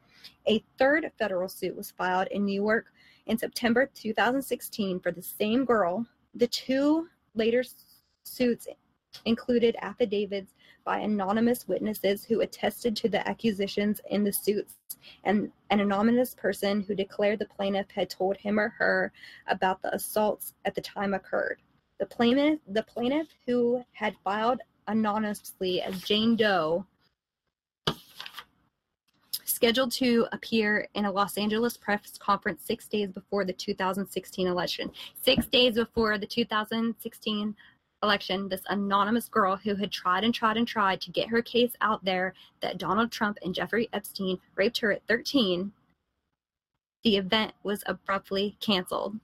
[0.49, 2.87] A third federal suit was filed in New York
[3.27, 6.07] in September 2016 for the same girl.
[6.35, 7.65] The two later
[8.25, 8.69] suits
[9.25, 10.55] included affidavits
[10.85, 14.77] by anonymous witnesses who attested to the accusations in the suits
[15.25, 19.13] and an anonymous person who declared the plaintiff had told him or her
[19.47, 21.61] about the assaults at the time occurred.
[21.99, 26.87] The plaintiff, the plaintiff who had filed anonymously as Jane Doe
[29.57, 34.91] scheduled to appear in a Los Angeles press conference six days before the 2016 election.
[35.23, 37.57] Six days before the 2016
[38.07, 41.73] election, this anonymous girl who had tried and tried and tried to get her case
[41.81, 45.73] out there that Donald Trump and Jeffrey Epstein raped her at 13,
[47.03, 49.19] the event was abruptly canceled.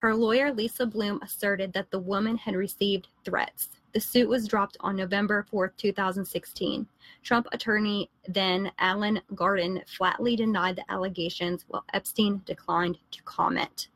[0.00, 3.68] Her lawyer, Lisa Bloom, asserted that the woman had received threats.
[3.92, 6.86] The suit was dropped on November 4, 2016.
[7.24, 13.88] Trump attorney then Alan Garten flatly denied the allegations while Epstein declined to comment.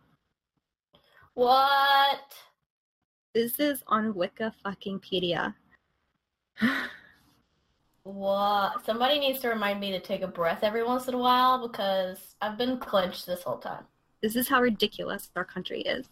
[1.35, 2.35] What?
[3.35, 5.55] This is on Wicca fucking pedia.
[8.05, 8.85] What?
[8.85, 12.35] Somebody needs to remind me to take a breath every once in a while because
[12.43, 13.85] I've been clenched this whole time.
[14.21, 16.09] This is how ridiculous our country is.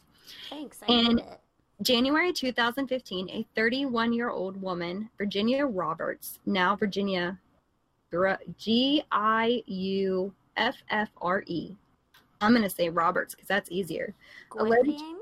[0.49, 1.41] Thanks, I And- it.
[1.83, 7.39] January 2015, a 31 year old woman, Virginia Roberts, now Virginia
[8.59, 11.75] G I U F F R E.
[12.43, 14.15] I'm going to say Roberts because that's easier.
[14.59, 15.20] alleged- Gwynplaine?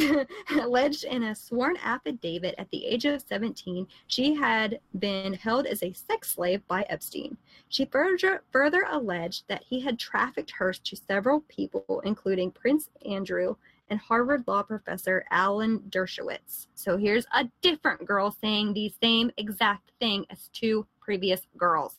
[0.60, 5.82] alleged in a sworn affidavit at the age of 17 she had been held as
[5.82, 7.36] a sex slave by Epstein.
[7.68, 13.56] She further, further alleged that he had trafficked her to several people, including Prince Andrew
[13.88, 16.68] and Harvard law professor Alan Dershowitz.
[16.74, 21.96] So here's a different girl saying the same exact thing as two previous girls.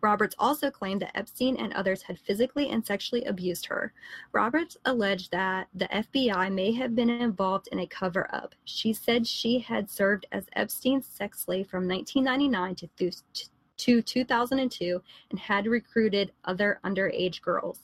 [0.00, 3.92] Roberts also claimed that Epstein and others had physically and sexually abused her.
[4.32, 8.54] Roberts alleged that the FBI may have been involved in a cover up.
[8.64, 13.48] She said she had served as Epstein's sex slave from 1999 to, th-
[13.78, 17.80] to 2002 and had recruited other underage girls.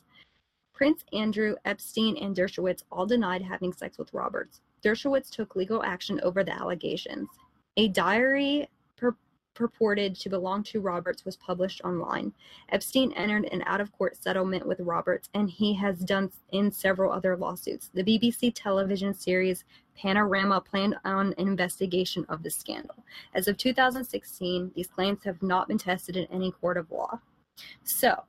[0.72, 4.60] Prince Andrew, Epstein, and Dershowitz all denied having sex with Roberts.
[4.82, 7.28] Dershowitz took legal action over the allegations.
[7.76, 8.68] A diary
[9.54, 12.32] purported to belong to Roberts was published online.
[12.70, 17.12] Epstein entered an out of court settlement with Roberts, and he has done in several
[17.12, 17.90] other lawsuits.
[17.94, 19.64] The BBC television series
[19.96, 22.96] Panorama planned on an investigation of the scandal.
[23.34, 27.20] As of 2016, these claims have not been tested in any court of law.
[27.84, 28.24] So,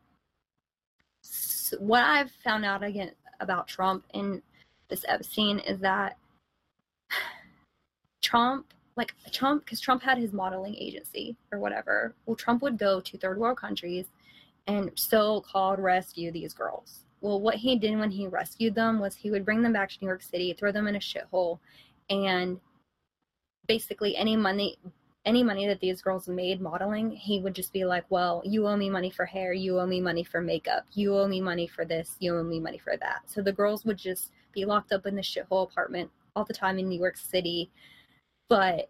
[1.23, 4.43] s- what I've found out again about Trump and
[4.89, 6.17] this Epstein is that
[8.21, 12.15] Trump, like Trump, because Trump had his modeling agency or whatever.
[12.25, 14.05] Well, Trump would go to third world countries
[14.67, 17.01] and so called rescue these girls.
[17.21, 19.97] Well, what he did when he rescued them was he would bring them back to
[20.01, 21.59] New York City, throw them in a shithole,
[22.09, 22.59] and
[23.67, 24.77] basically any money
[25.25, 28.77] any money that these girls made modeling, he would just be like, Well, you owe
[28.77, 31.83] me money for hair, you owe me money for makeup, you owe me money for
[31.83, 33.23] this, you owe me money for that.
[33.25, 36.77] So the girls would just be locked up in the shithole apartment all the time
[36.77, 37.71] in New York City.
[38.49, 38.89] But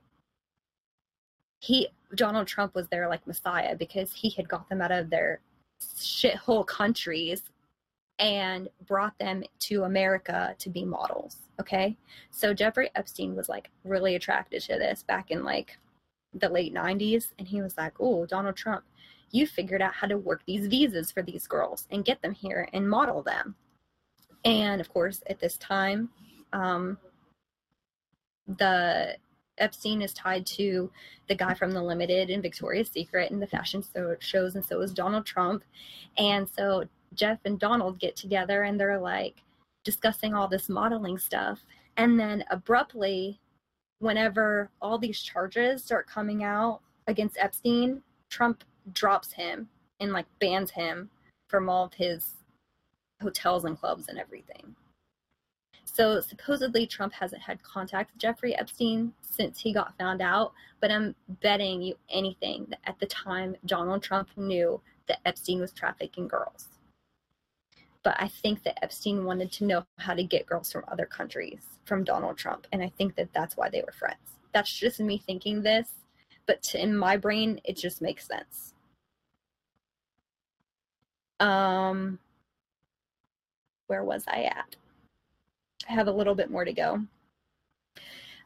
[1.59, 5.41] he Donald Trump was their like messiah because he had got them out of their
[5.81, 7.43] shithole countries
[8.19, 11.37] and brought them to America to be models.
[11.59, 11.97] Okay.
[12.31, 15.77] So Jeffrey Epstein was like really attracted to this back in like
[16.33, 17.29] the late 90s.
[17.39, 18.83] And he was like, Oh, Donald Trump,
[19.31, 22.69] you figured out how to work these visas for these girls and get them here
[22.73, 23.55] and model them.
[24.45, 26.09] And of course, at this time,
[26.53, 26.97] um,
[28.47, 29.17] the
[29.57, 30.91] Epstein is tied to
[31.27, 34.81] the guy from The Limited and Victoria's Secret and the fashion so- shows, and so
[34.81, 35.63] is Donald Trump.
[36.17, 39.41] And so Jeff and Donald get together and they're like
[39.83, 41.63] discussing all this modeling stuff.
[41.97, 43.39] And then abruptly,
[43.99, 50.71] whenever all these charges start coming out against Epstein, Trump drops him and like bans
[50.71, 51.09] him
[51.47, 52.33] from all of his
[53.21, 54.75] hotels and clubs and everything.
[55.95, 60.91] So supposedly Trump hasn't had contact with Jeffrey Epstein since he got found out, but
[60.91, 66.27] I'm betting you anything that at the time Donald Trump knew that Epstein was trafficking
[66.27, 66.67] girls.
[68.03, 71.61] But I think that Epstein wanted to know how to get girls from other countries
[71.85, 74.17] from Donald Trump, and I think that that's why they were friends.
[74.53, 75.87] That's just me thinking this,
[76.45, 78.73] but to, in my brain, it just makes sense.
[81.39, 82.19] Um,
[83.87, 84.75] where was I at?
[85.85, 87.01] Have a little bit more to go.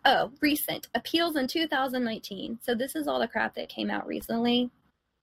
[0.06, 2.60] Oh, recent appeals in 2019.
[2.62, 4.72] So this is all the crap that came out recently,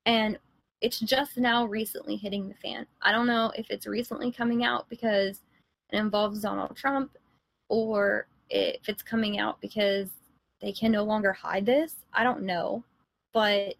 [0.05, 0.39] and
[0.83, 2.87] it's just now recently hitting the fan.
[3.01, 5.41] I don't know if it's recently coming out because
[5.91, 7.17] it involves Donald Trump,
[7.71, 10.09] or if it's coming out because
[10.61, 11.95] they can no longer hide this.
[12.13, 12.85] I don't know,
[13.33, 13.75] but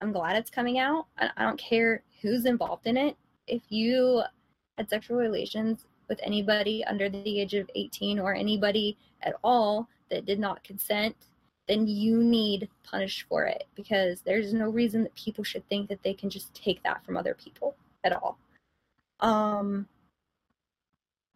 [0.00, 1.06] I'm glad it's coming out.
[1.18, 3.16] I don't care who's involved in it.
[3.46, 4.22] If you
[4.76, 10.26] had sexual relations with anybody under the age of 18 or anybody at all that
[10.26, 11.16] did not consent,
[11.66, 16.02] then you need punished for it because there's no reason that people should think that
[16.02, 18.36] they can just take that from other people at all.
[19.20, 19.88] Um,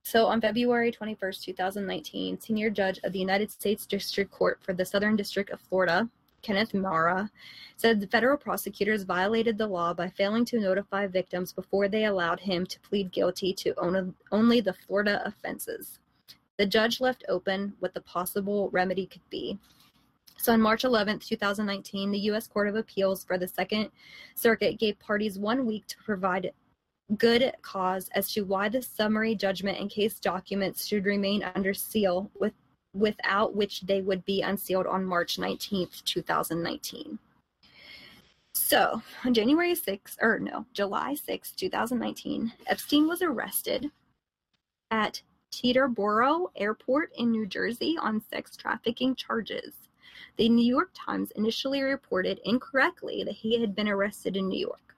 [0.03, 4.85] so on February 21st, 2019, senior judge of the United States District Court for the
[4.85, 6.07] Southern District of Florida,
[6.47, 7.29] Kenneth Marra,
[7.77, 12.39] said the federal prosecutors violated the law by failing to notify victims before they allowed
[12.39, 13.75] him to plead guilty to
[14.31, 15.99] only the Florida offenses.
[16.57, 19.59] The judge left open what the possible remedy could be.
[20.39, 22.47] So on March 11, 2019, the U.S.
[22.47, 23.91] Court of Appeals for the Second
[24.37, 26.53] Circuit gave parties one week to provide
[27.19, 32.31] good cause as to why the summary judgment and case documents should remain under seal
[32.39, 32.53] with,
[32.97, 37.19] without which they would be unsealed on March 19, 2019.
[38.55, 43.91] So, on January 6, or no, July 6, 2019, Epstein was arrested
[44.91, 45.21] at
[45.53, 49.75] Teterboro Airport in New Jersey on sex trafficking charges.
[50.39, 54.97] The New York Times initially reported incorrectly that he had been arrested in New York.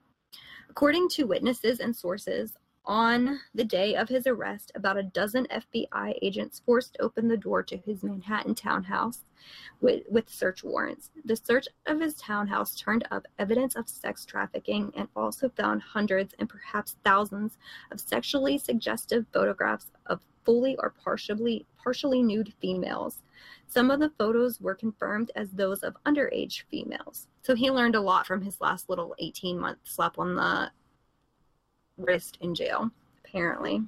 [0.70, 6.18] According to witnesses and sources, on the day of his arrest, about a dozen FBI
[6.22, 9.24] agents forced open the door to his Manhattan townhouse
[9.80, 11.10] with, with, search warrants.
[11.24, 16.34] The search of his townhouse turned up evidence of sex trafficking and also found hundreds
[16.38, 17.58] and perhaps thousands
[17.92, 23.22] of sexually suggestive photographs of fully or partially partially nude females.
[23.66, 27.28] Some of the photos were confirmed as those of underage females.
[27.42, 30.70] So he learned a lot from his last little 18 month slap on the
[31.98, 32.90] wrist in jail,
[33.24, 33.82] apparently.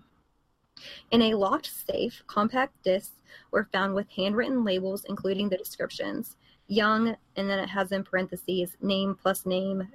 [1.11, 6.37] In a locked safe, compact discs were found with handwritten labels, including the descriptions
[6.71, 9.89] young, and then it has in parentheses name plus name,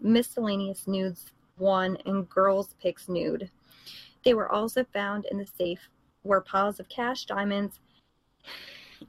[0.00, 3.50] miscellaneous nudes one, and girls pics nude.
[4.22, 5.88] They were also found in the safe
[6.22, 7.80] were piles of cash, diamonds,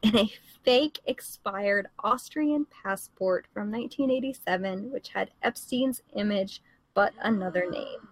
[0.03, 0.31] and a
[0.63, 6.61] fake expired Austrian passport from 1987, which had Epstein's image
[6.93, 8.07] but another name.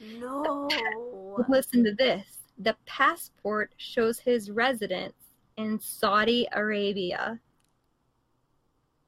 [0.00, 0.68] No.
[1.48, 2.38] Listen to this.
[2.58, 5.14] The passport shows his residence
[5.56, 7.40] in Saudi Arabia.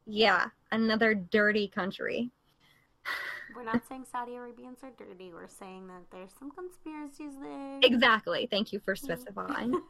[0.06, 2.30] Yeah, another dirty country.
[3.54, 5.32] We're not saying Saudi Arabians are dirty.
[5.32, 7.80] We're saying that there's some conspiracies there.
[7.82, 8.46] Exactly.
[8.50, 9.80] Thank you for specifying.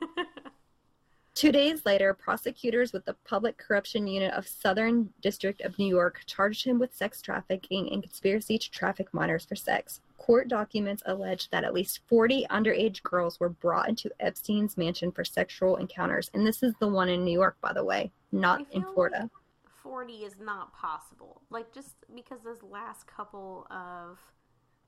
[1.34, 6.22] Two days later, prosecutors with the Public Corruption Unit of Southern District of New York
[6.26, 10.00] charged him with sex trafficking and conspiracy to traffic minors for sex.
[10.26, 15.24] Court documents allege that at least 40 underage girls were brought into Epstein's mansion for
[15.24, 16.32] sexual encounters.
[16.34, 19.20] And this is the one in New York, by the way, not in Florida.
[19.20, 21.42] Like 40 is not possible.
[21.48, 24.18] Like, just because those last couple of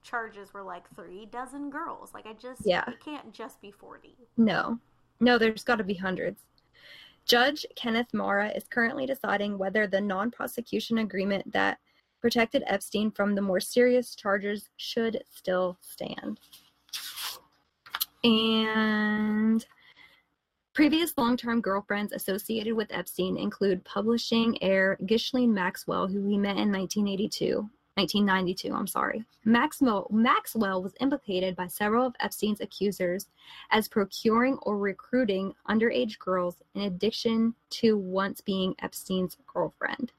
[0.03, 2.11] charges were like three dozen girls.
[2.13, 2.83] Like, I just, yeah.
[2.89, 4.17] it can't just be 40.
[4.37, 4.81] No.
[5.21, 6.41] No, there's got to be hundreds.
[7.27, 11.79] Judge Kenneth Marra is currently deciding whether the non prosecution agreement that
[12.21, 16.41] protected Epstein from the more serious charges should still stand.
[18.25, 19.65] And
[20.73, 26.57] previous long term girlfriends associated with Epstein include publishing heir Ghislaine Maxwell, who we met
[26.57, 29.25] in 1982, 1992, I'm sorry.
[29.45, 33.27] Maxwell, Maxwell was implicated by several of Epstein's accusers
[33.71, 40.13] as procuring or recruiting underage girls in addition to once being Epstein's girlfriend.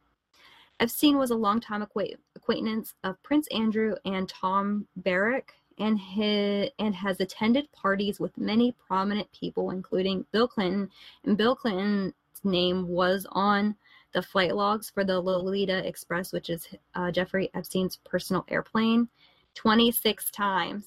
[0.80, 7.20] Epstein was a longtime acquaintance of Prince Andrew and Tom Barrack and, his, and has
[7.20, 10.90] attended parties with many prominent people, including Bill Clinton.
[11.26, 12.14] And Bill Clinton's
[12.44, 13.76] name was on
[14.14, 19.08] the flight logs for the Lolita Express, which is uh, Jeffrey Epstein's personal airplane,
[19.56, 20.86] 26 times.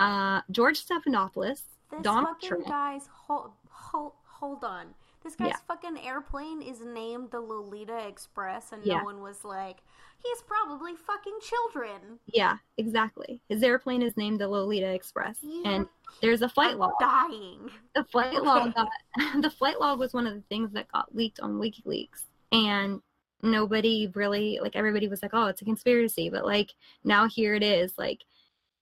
[0.00, 2.68] Uh, George Stephanopoulos, this Donald fucking Trump.
[2.68, 4.94] guy's hold, hold, hold on.
[5.28, 5.56] This guy's Yeah.
[5.66, 9.00] fucking airplane is named the Lolita Express, and Yeah.
[9.00, 9.82] no one was like,
[10.22, 12.18] he's probably fucking children.
[12.24, 13.42] Yeah, exactly.
[13.46, 15.86] His airplane is named the Lolita Express, and
[16.22, 16.94] there's a flight log.
[16.98, 17.70] dying.
[17.94, 18.88] The flight log got
[19.44, 23.02] the flight log was one of the things that got leaked on WikiLeaks, and
[23.42, 26.74] nobody really like everybody was like, "Oh, it's a conspiracy," but like
[27.04, 28.24] now here it is, like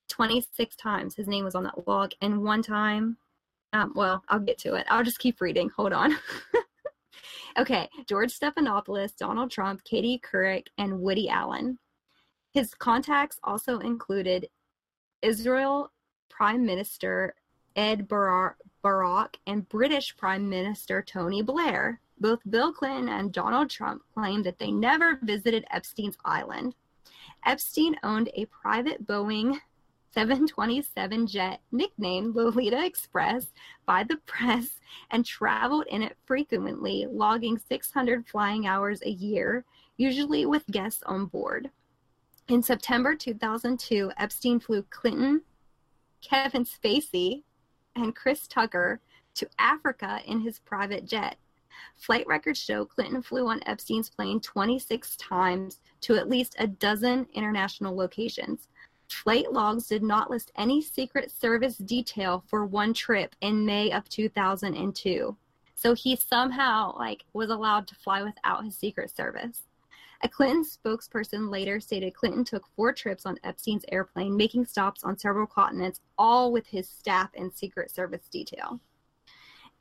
[0.06, 3.16] 26 times his name was on that log, and one time,
[3.76, 4.86] um, well, I'll get to it.
[4.88, 5.70] I'll just keep reading.
[5.76, 6.16] Hold on.
[7.58, 11.78] okay, George Stephanopoulos, Donald Trump, Katie Couric, and Woody Allen.
[12.52, 14.48] His contacts also included
[15.22, 15.92] Israel
[16.30, 17.34] Prime Minister
[17.76, 22.00] Ed Barak, Barak and British Prime Minister Tony Blair.
[22.18, 26.74] Both Bill Clinton and Donald Trump claimed that they never visited Epstein's island.
[27.44, 29.58] Epstein owned a private Boeing
[30.16, 33.48] 727 jet nicknamed Lolita Express
[33.84, 39.66] by the press and traveled in it frequently, logging 600 flying hours a year,
[39.98, 41.70] usually with guests on board.
[42.48, 45.42] In September 2002, Epstein flew Clinton,
[46.22, 47.42] Kevin Spacey,
[47.94, 49.02] and Chris Tucker
[49.34, 51.36] to Africa in his private jet.
[51.96, 57.26] Flight records show Clinton flew on Epstein's plane 26 times to at least a dozen
[57.34, 58.68] international locations.
[59.08, 64.08] Flight logs did not list any Secret Service detail for one trip in May of
[64.08, 65.36] 2002.
[65.74, 69.62] So he somehow like was allowed to fly without his Secret Service.
[70.22, 75.18] A Clinton spokesperson later stated Clinton took four trips on Epstein's airplane, making stops on
[75.18, 78.80] several continents, all with his staff and Secret Service detail.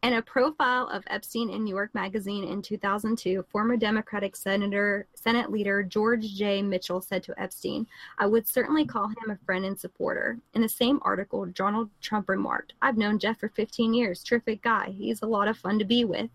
[0.04, 5.52] In a profile of Epstein in New York Magazine in 2002, former Democratic Senator Senate
[5.52, 6.62] leader George J.
[6.62, 7.88] Mitchell said to Epstein,
[8.20, 12.30] "I would certainly call him a friend and supporter." In the same article, Donald Trump
[12.30, 14.24] remarked, "I've known Jeff for 15 years.
[14.24, 14.92] Terrific guy.
[14.92, 16.30] He's a lot of fun to be with."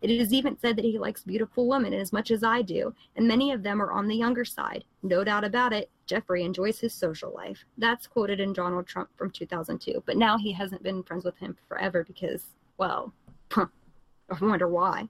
[0.00, 3.28] It is even said that he likes beautiful women as much as I do, and
[3.28, 4.84] many of them are on the younger side.
[5.00, 7.64] No doubt about it, Jeffrey enjoys his social life.
[7.78, 11.56] That's quoted in Donald Trump from 2002, but now he hasn't been friends with him
[11.68, 12.48] forever because
[12.78, 13.12] well,
[13.56, 13.66] I
[14.40, 15.08] wonder why.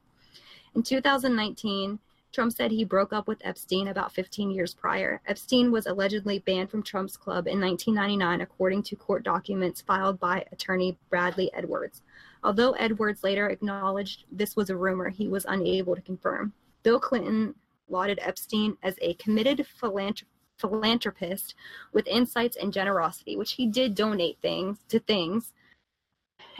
[0.75, 1.99] In 2019,
[2.33, 5.21] Trump said he broke up with Epstein about 15 years prior.
[5.27, 10.45] Epstein was allegedly banned from Trump's club in 1999, according to court documents filed by
[10.51, 12.01] attorney Bradley Edwards.
[12.43, 16.55] Although Edwards later acknowledged this was a rumor, he was unable to confirm.
[16.83, 17.55] Bill Clinton
[17.89, 20.25] lauded Epstein as a committed philanthrop-
[20.57, 21.55] philanthropist
[21.93, 25.53] with insights and generosity, which he did donate things to things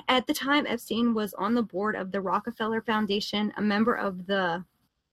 [0.09, 4.27] at the time, Epstein was on the board of the Rockefeller Foundation, a member of
[4.27, 4.65] the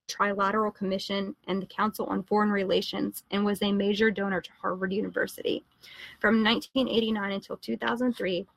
[0.07, 4.91] Trilateral Commission and the Council on Foreign Relations, and was a major donor to Harvard
[4.91, 5.63] University.
[6.19, 8.47] From 1989 until 2003,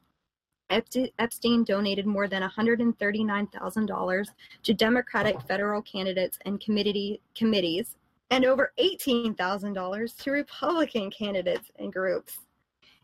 [1.18, 4.26] Epstein donated more than $139,000
[4.62, 7.96] to Democratic federal candidates and committee, committees,
[8.30, 12.38] and over $18,000 to Republican candidates and groups.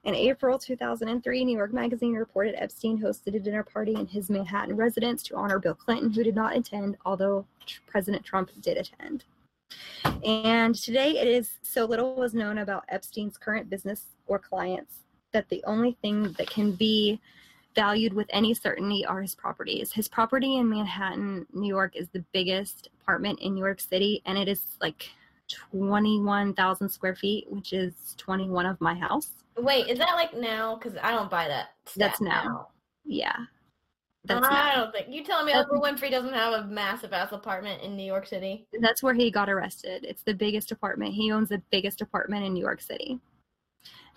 [0.09, 4.75] In April 2003, New York Magazine reported Epstein hosted a dinner party in his Manhattan
[4.75, 7.45] residence to honor Bill Clinton, who did not attend, although
[7.87, 9.25] President Trump did attend.
[10.25, 15.01] And today it is so little was known about Epstein's current business or clients
[15.33, 17.21] that the only thing that can be
[17.75, 19.93] valued with any certainty are his properties.
[19.93, 24.39] His property in Manhattan, New York is the biggest apartment in New York City, and
[24.39, 25.11] it is like
[25.49, 29.31] 21,000 square feet, which is 21 of my house.
[29.57, 30.77] Wait, is that like now?
[30.77, 31.71] Because I don't buy that.
[31.97, 32.69] That's now.
[33.05, 33.37] Yeah.
[34.25, 37.83] That's I don't think you telling me Oprah Winfrey doesn't have a massive ass apartment
[37.83, 38.67] in New York City.
[38.81, 40.05] That's where he got arrested.
[40.05, 41.15] It's the biggest apartment.
[41.15, 43.19] He owns the biggest apartment in New York City.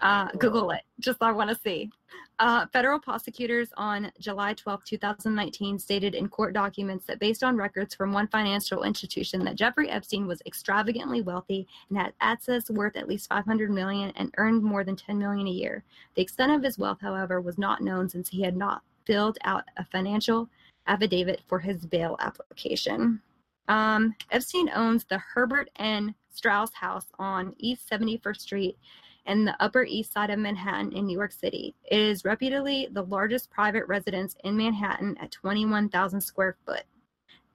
[0.02, 0.82] Uh, Google it.
[1.00, 1.92] Just I want to see.
[2.40, 7.94] Uh, federal prosecutors on July 12, 2019, stated in court documents that based on records
[7.94, 13.08] from one financial institution that Jeffrey Epstein was extravagantly wealthy and had assets worth at
[13.08, 15.84] least 500 million and earned more than 10 million a year.
[16.16, 19.66] The extent of his wealth, however, was not known since he had not filled out
[19.78, 20.50] a financial
[20.88, 23.22] affidavit for his bail application.
[23.68, 26.16] Um, Epstein owns the Herbert N.
[26.34, 28.78] Straus House on East 71st Street
[29.26, 31.76] and the Upper East Side of Manhattan in New York City.
[31.84, 36.84] It is reputedly the largest private residence in Manhattan at 21,000 square foot.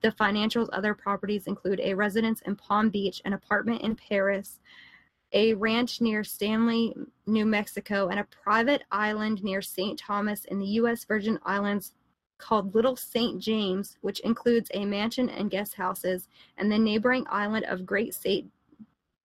[0.01, 4.59] The financial's other properties include a residence in Palm Beach, an apartment in Paris,
[5.33, 6.95] a ranch near Stanley,
[7.25, 9.99] New Mexico, and a private island near St.
[9.99, 11.03] Thomas in the U.S.
[11.03, 11.93] Virgin Islands
[12.37, 13.41] called Little St.
[13.41, 16.27] James, which includes a mansion and guest houses,
[16.57, 18.49] and the neighboring island of Great St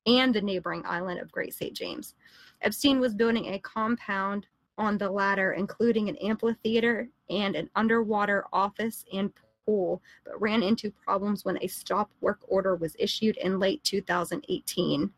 [0.07, 1.75] and the neighboring island of Great St.
[1.75, 2.15] James.
[2.63, 4.47] Epstein was building a compound
[4.79, 9.33] on the latter, including an amphitheater and an underwater office and
[9.67, 15.11] pool, but ran into problems when a stop work order was issued in late 2018.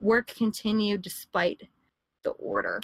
[0.00, 1.62] Work continued despite
[2.22, 2.80] the order.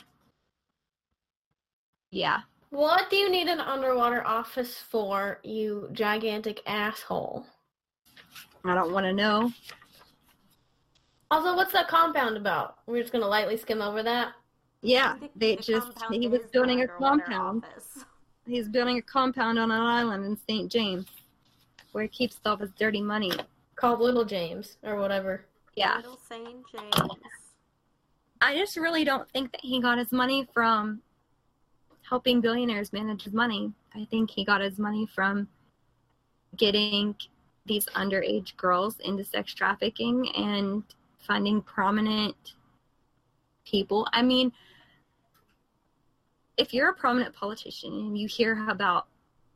[2.10, 2.40] Yeah.
[2.70, 7.46] What do you need an underwater office for, you gigantic asshole?
[8.64, 9.52] I don't want to know.
[11.30, 12.78] Also, what's that compound about?
[12.86, 14.32] We're just gonna lightly skim over that.
[14.82, 17.64] Yeah, they the just he was building a compound.
[17.64, 18.04] office.
[18.46, 20.70] He's building a compound on an island in St.
[20.70, 21.06] James
[21.92, 23.32] where he keeps all his dirty money.
[23.76, 25.44] Called Little James or whatever.
[25.74, 25.96] Yeah.
[25.96, 26.64] Little St.
[26.72, 27.10] James.
[28.40, 31.00] I just really don't think that he got his money from
[32.08, 33.72] helping billionaires manage his money.
[33.94, 35.46] I think he got his money from
[36.56, 37.14] getting
[37.66, 40.82] these underage girls into sex trafficking and
[41.26, 42.54] finding prominent
[43.64, 44.06] people.
[44.12, 44.52] I mean,
[46.56, 49.06] if you're a prominent politician and you hear about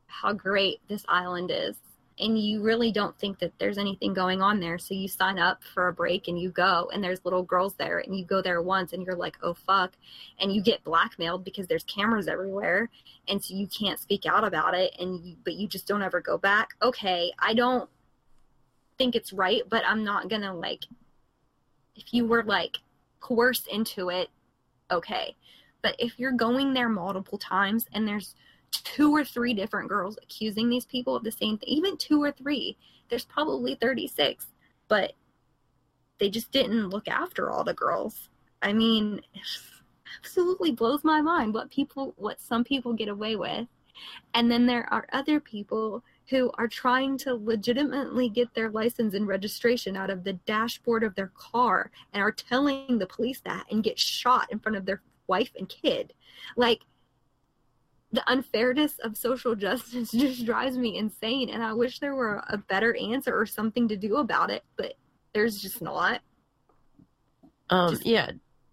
[0.07, 1.77] how great this island is
[2.19, 5.62] and you really don't think that there's anything going on there so you sign up
[5.74, 8.62] for a break and you go and there's little girls there and you go there
[8.62, 9.93] once and you're like oh fuck
[10.39, 12.89] and you get blackmailed because there's cameras everywhere
[13.28, 16.20] and so you can't speak out about it and you, but you just don't ever
[16.20, 17.91] go back okay i don't
[18.97, 20.85] think it's right but i'm not gonna like
[21.97, 22.79] if you were like
[23.21, 24.29] coerced into it
[24.91, 25.35] okay
[25.83, 28.35] but if you're going there multiple times and there's
[28.83, 32.33] two or three different girls accusing these people of the same thing, even two or
[32.33, 32.77] three,
[33.09, 34.47] there's probably 36,
[34.89, 35.12] but
[36.19, 38.31] they just didn't look after all the girls.
[38.62, 39.43] I mean, it
[40.19, 43.66] absolutely blows my mind what people, what some people get away with.
[44.33, 49.27] And then there are other people who are trying to legitimately get their license and
[49.27, 53.85] registration out of the dashboard of their car and are telling the police that and
[53.85, 56.13] get shot in front of their wife and kid.
[56.57, 56.81] Like,
[58.13, 62.57] the unfairness of social justice just drives me insane and i wish there were a
[62.57, 64.95] better answer or something to do about it but
[65.33, 66.21] there's just not
[67.71, 68.31] Um, Just- yeah.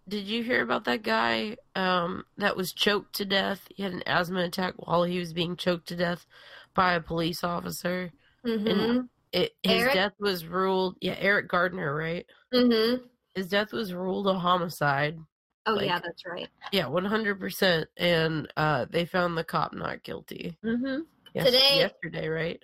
[0.08, 3.68] Did you hear about that guy um, that was choked to death?
[3.74, 6.26] He had an asthma attack while he was being choked to death
[6.74, 8.10] by a police officer.
[8.46, 9.00] Mm-hmm.
[9.32, 9.94] It, his Eric?
[9.94, 12.26] death was ruled, yeah, Eric Gardner, right?
[12.52, 13.04] Mm-hmm.
[13.34, 15.18] His death was ruled a homicide.
[15.66, 17.86] oh Like- yeah that's right Yeah, 100%.
[17.96, 20.56] And uh, they found the cop not guilty.
[20.64, 21.00] mm-hmm.
[21.34, 22.62] Yes- Today- Yesterday, right?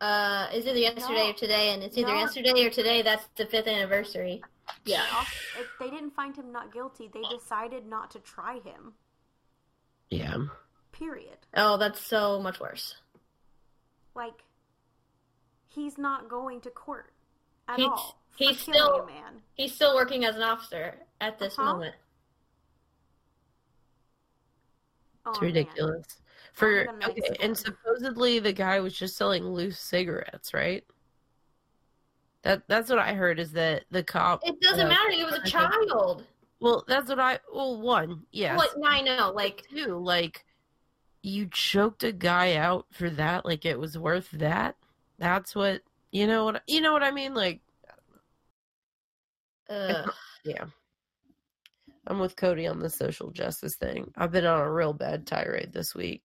[0.00, 1.30] Uh, it's either yesterday No.
[1.30, 2.20] or today, and it's either No.
[2.20, 3.02] yesterday or today.
[3.02, 4.42] That's the fifth anniversary.
[4.86, 8.94] yeah Also, if they didn't find him not guilty, they decided not to try him.
[10.08, 10.36] Yeah.
[10.92, 11.36] Period.
[11.54, 12.96] Oh, that's so much worse.
[14.14, 14.42] Like,
[15.68, 17.12] he's not going to court
[17.68, 18.16] at He's- all.
[18.30, 19.42] For he's still- a man.
[19.54, 21.72] He's still working as an officer at this Uh-huh.
[21.72, 21.94] moment.
[25.26, 25.46] Oh, It's man.
[25.48, 26.20] ridiculous.
[26.52, 27.36] For okay, explode.
[27.40, 30.84] and supposedly the guy was just selling loose cigarettes, right?
[32.42, 34.40] That that's what I heard is that the cop.
[34.46, 35.10] It doesn't uh, matter.
[35.12, 36.24] He was a child.
[36.58, 37.38] Well, that's what I.
[37.52, 38.56] Well, one, yes.
[38.56, 38.74] What?
[38.84, 39.30] I know.
[39.32, 40.44] Like, Two, like
[41.22, 43.44] you choked a guy out for that.
[43.44, 44.76] Like it was worth that.
[45.18, 46.46] That's what you know.
[46.46, 47.34] What you know what I mean?
[47.34, 47.60] Like
[49.68, 50.06] uh,
[50.44, 50.64] yeah.
[52.06, 54.10] I'm with Codi on the social justice thing.
[54.16, 56.22] I've been on a real bad tirade this week.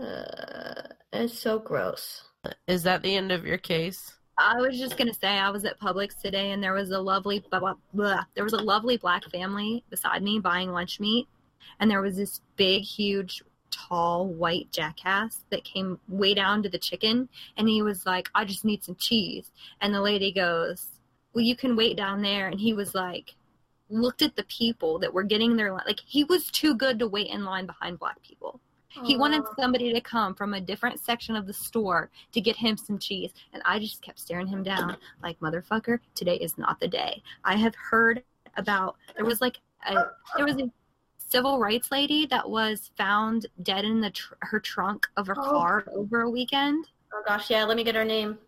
[0.00, 0.82] uh,
[1.12, 2.24] it's so gross.
[2.66, 4.14] Is that the end of your case?
[4.38, 7.44] i was just gonna say i was at publix today and there was a lovely
[7.50, 8.24] blah, blah, blah.
[8.34, 11.28] there was a lovely black family beside me buying lunch meat
[11.80, 16.78] and there was this big huge tall white jackass that came way down to the
[16.78, 17.28] chicken.
[17.56, 19.50] And he was like i just need some cheese.
[19.80, 20.88] And the lady goes
[21.34, 22.48] well you can wait down there.
[22.48, 23.34] And he was like
[23.88, 27.28] looked at the people that were getting their like he was too good to wait
[27.28, 28.60] in line behind black people.
[29.04, 32.76] He wanted somebody to come from a different section of the store to get him
[32.76, 33.32] some cheese.
[33.52, 37.22] And I just kept staring him down like, motherfucker, today is not the day.
[37.44, 38.22] I have heard
[38.56, 39.58] about, there was like
[39.88, 39.94] a,
[40.36, 40.70] there was a
[41.32, 45.50] civil rights lady that was found dead in the tr- her trunk of her Oh.
[45.50, 46.86] car over a weekend.
[47.14, 47.64] Oh gosh, yeah.
[47.64, 48.38] Let me get her name.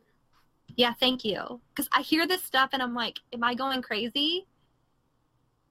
[0.76, 1.60] Yeah, thank you.
[1.70, 4.46] Because I hear this stuff and I'm like, am I going crazy?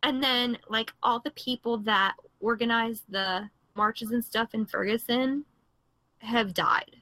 [0.01, 5.45] And then, like, all the people that organized the marches and stuff in Ferguson
[6.19, 6.97] have died.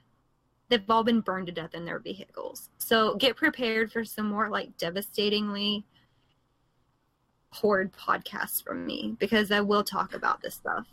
[0.68, 2.70] They've all been burned to death in their vehicles.
[2.78, 5.84] So get prepared for some more, like, devastatingly
[7.52, 10.86] horrid podcasts from me because I will talk about this stuff.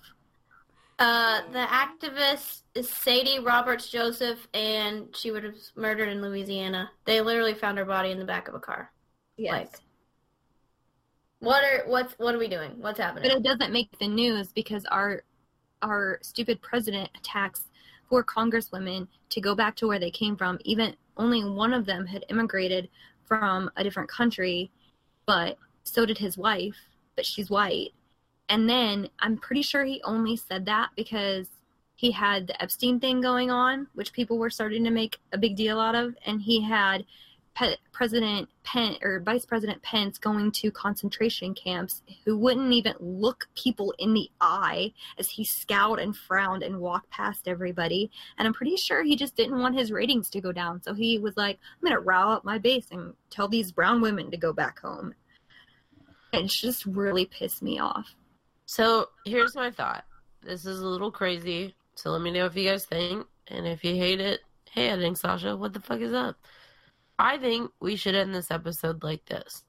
[0.99, 6.91] Uh, the activist is Sadie Roberts Joseph, and she was murdered in Louisiana.
[7.05, 8.91] They literally found her body in the back of a car.
[9.37, 9.53] Yes.
[9.53, 9.71] Like,
[11.39, 12.71] what are what's what are we doing?
[12.81, 13.29] What's happening?
[13.29, 15.23] But it doesn't make the news because our
[15.81, 17.63] our stupid president attacks
[18.09, 20.59] four congresswomen to go back to where they came from.
[20.65, 22.89] Even only one of them had immigrated
[23.25, 24.69] from a different country,
[25.25, 26.77] but so did his wife,
[27.15, 27.89] but she's white.
[28.47, 31.47] And then I'm pretty sure he only said that because
[31.95, 35.55] he had the Epstein thing going on, which people were starting to make a big
[35.55, 37.05] deal out of, and he had
[37.55, 43.49] Pe- President Pence or Vice President Pence going to concentration camps who wouldn't even look
[43.53, 48.09] people in the eye as he scowled and frowned and walked past everybody.
[48.37, 50.81] And I'm pretty sure he just didn't want his ratings to go down.
[50.81, 53.99] So he was like, I'm going to row up my base and tell these brown
[53.99, 55.15] women to go back home.
[56.33, 58.15] It's just really pissed me off.
[58.65, 60.05] So here's my thought.
[60.41, 61.75] This is a little crazy.
[61.95, 63.25] So let me know if you guys think.
[63.47, 64.41] And if you hate it,
[64.71, 66.37] Hey, editing Sasha, what the fuck is up?
[67.17, 69.63] I think we should end this episode like this.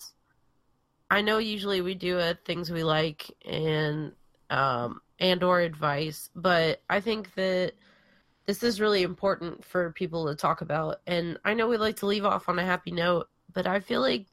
[1.10, 4.12] I know usually we do a things we like and
[4.50, 7.72] um and or advice, but I think that
[8.46, 11.00] this is really important for people to talk about.
[11.06, 14.02] And I know we like to leave off on a happy note, but I feel
[14.02, 14.26] like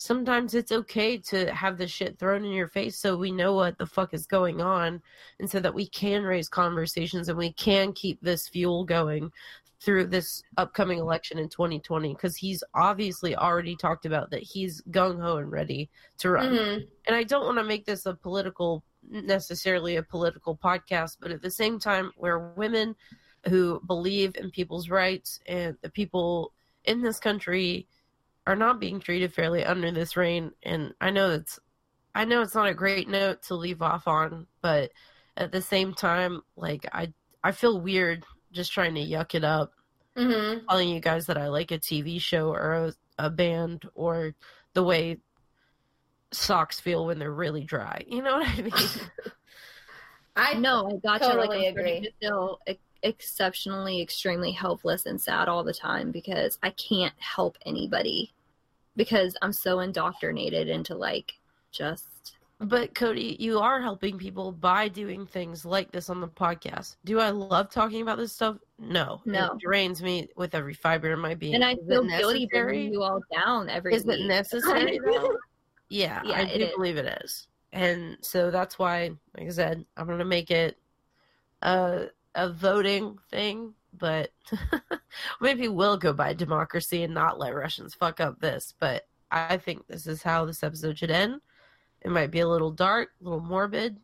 [0.00, 3.76] sometimes it's okay to have this shit thrown in your face so we know what
[3.76, 4.98] the fuck is going on
[5.38, 9.30] and so that we can raise conversations and we can keep this fuel going
[9.78, 15.36] through this upcoming election in 2020 because he's obviously already talked about that he's gung-ho
[15.36, 16.88] and ready to run Mhm.
[17.06, 21.40] and I don't want to make this a political necessarily a political podcast, but at
[21.42, 22.94] the same time, we're women
[23.48, 26.52] who believe in people's rights and the people
[26.84, 27.86] in this country
[28.46, 30.52] are not being treated fairly under this reign.
[30.62, 31.58] And I know that's
[32.14, 34.90] I know it's not a great note to leave off on, but
[35.36, 37.12] at the same time, like I
[37.44, 39.72] I feel weird just trying to yuck it up
[40.16, 40.66] Mhm.
[40.68, 44.34] telling you guys that I like a TV show or a, a band or
[44.74, 45.18] the way
[46.32, 48.04] socks feel when they're really dry.
[48.06, 48.72] You know what I mean?
[50.36, 51.24] I No, I gotcha.
[51.26, 52.00] Totally like I'm agree.
[52.02, 57.56] to feel ex- exceptionally, extremely helpless and sad all the time because I can't help
[57.66, 58.32] anybody
[58.96, 61.34] because I'm so indoctrinated into like
[61.70, 62.06] just
[62.62, 66.96] but Codi, you are helping people by doing things like this on the podcast.
[67.06, 68.58] Do I love talking about this stuff?
[68.78, 69.22] No.
[69.24, 69.52] No.
[69.52, 71.54] It drains me with every fiber in my being.
[71.54, 75.00] and I Is feel guilty bringing you all down every Is it necessary?
[75.88, 76.72] Yeah, Yeah, I do is.
[76.76, 77.48] believe it is.
[77.72, 80.76] And so that's why, like I said, I'm gonna make it
[81.62, 84.30] a a voting thing, but
[85.40, 88.74] maybe we'll go by democracy and not let Russians fuck up this.
[88.78, 91.40] But I think this is how this episode should end.
[92.02, 93.98] It might be a little dark, a little morbid.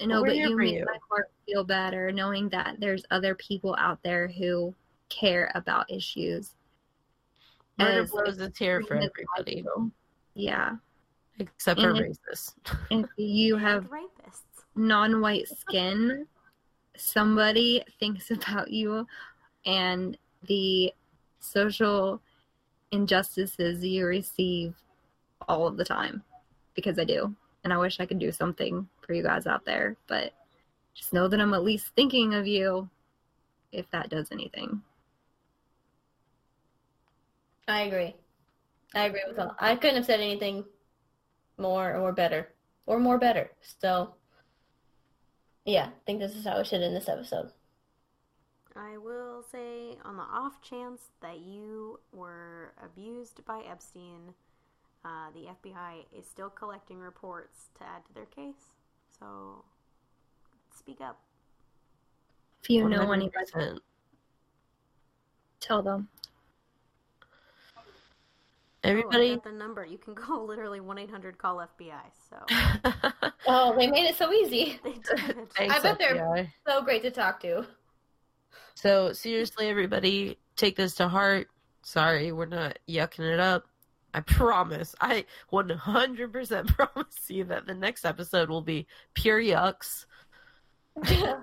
[0.00, 0.84] No, We're but you make you.
[0.84, 4.74] my heart feel better knowing that there's other people out there who
[5.08, 6.52] care about issues.
[7.78, 9.90] Murder As blows a tear for everybody, possible.
[10.34, 10.72] Yeah.
[11.38, 12.54] except for And racists.
[12.90, 14.42] If you have rapists.
[14.74, 16.26] non-white skin,
[17.00, 19.06] somebody thinks about you
[19.64, 20.16] and
[20.46, 20.92] the
[21.40, 22.20] social
[22.92, 24.74] injustices you receive
[25.48, 26.22] all of the time
[26.74, 27.34] because I do.
[27.64, 30.32] And I wish I could do something for you guys out there, but
[30.94, 32.88] just know that I'm at least thinking of you
[33.72, 34.82] if that does anything.
[37.68, 38.14] I agree.
[38.94, 39.54] I agree with all.
[39.58, 40.64] I couldn't have said anything
[41.58, 42.48] more or better
[42.86, 43.50] or more better.
[43.80, 44.14] So,
[45.66, 47.50] yeah, I think this is how we should end this episode.
[48.76, 54.34] I will say, on the off chance that you were abused by Epstein,
[55.04, 58.72] uh, the FBI is still collecting reports to add to their case.
[59.18, 59.64] So,
[60.76, 61.18] speak up.
[62.62, 63.78] If you know anybody, 100%.
[65.60, 66.08] tell them.
[67.76, 67.80] Oh,
[68.84, 69.34] I Everybody.
[69.36, 69.84] got the number.
[69.84, 71.92] You can go literally 1 800 call FBI.
[72.30, 72.36] So,
[73.46, 74.78] Oh, they made it so easy.
[74.84, 75.50] they did.
[75.56, 76.52] Thanks, I bet they're- FBI.
[76.66, 77.66] So great to talk to.
[78.74, 81.48] So seriously, everybody, take this to heart.
[81.82, 83.64] Sorry, we're not yucking it up.
[84.12, 84.94] I promise.
[85.00, 90.06] I 100% promise you that the next episode will be pure yucks.
[91.04, 91.42] so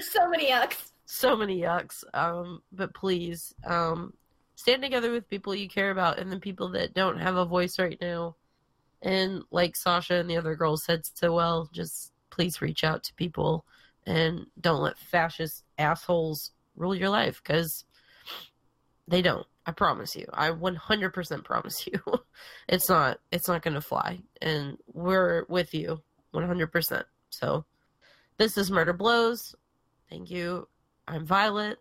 [0.00, 0.92] so many yucks.
[1.06, 2.02] So many yucks.
[2.14, 4.14] Um, but please, um,
[4.56, 7.78] stand together with people you care about and the people that don't have a voice
[7.78, 8.36] right now.
[9.04, 13.14] And like Sasha and the other girls said so well, just please reach out to
[13.14, 13.64] people
[14.06, 17.84] and don't let fascist assholes rule your life because
[19.06, 19.46] they don't.
[19.66, 20.26] I promise you.
[20.32, 22.00] I 100% promise you.
[22.68, 26.02] it's not it's not going to fly and we're with you
[26.34, 27.04] 100%.
[27.30, 27.64] So
[28.38, 29.54] this is Murder Blows.
[30.10, 30.66] Thank you.
[31.06, 31.78] I'm Violet.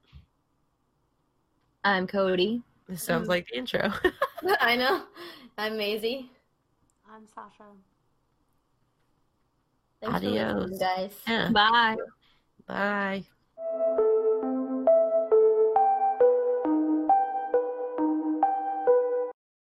[1.83, 2.61] I'm Codi.
[2.87, 3.29] This sounds mm.
[3.29, 3.91] like the intro.
[4.59, 5.03] I know.
[5.57, 6.29] I'm Maisie.
[7.13, 7.65] I'm Sasha.
[10.01, 10.55] Thanks for Adios.
[10.71, 11.11] listening, guys.
[11.27, 11.49] yeah.
[11.51, 11.95] Bye.
[12.67, 14.09] Bye.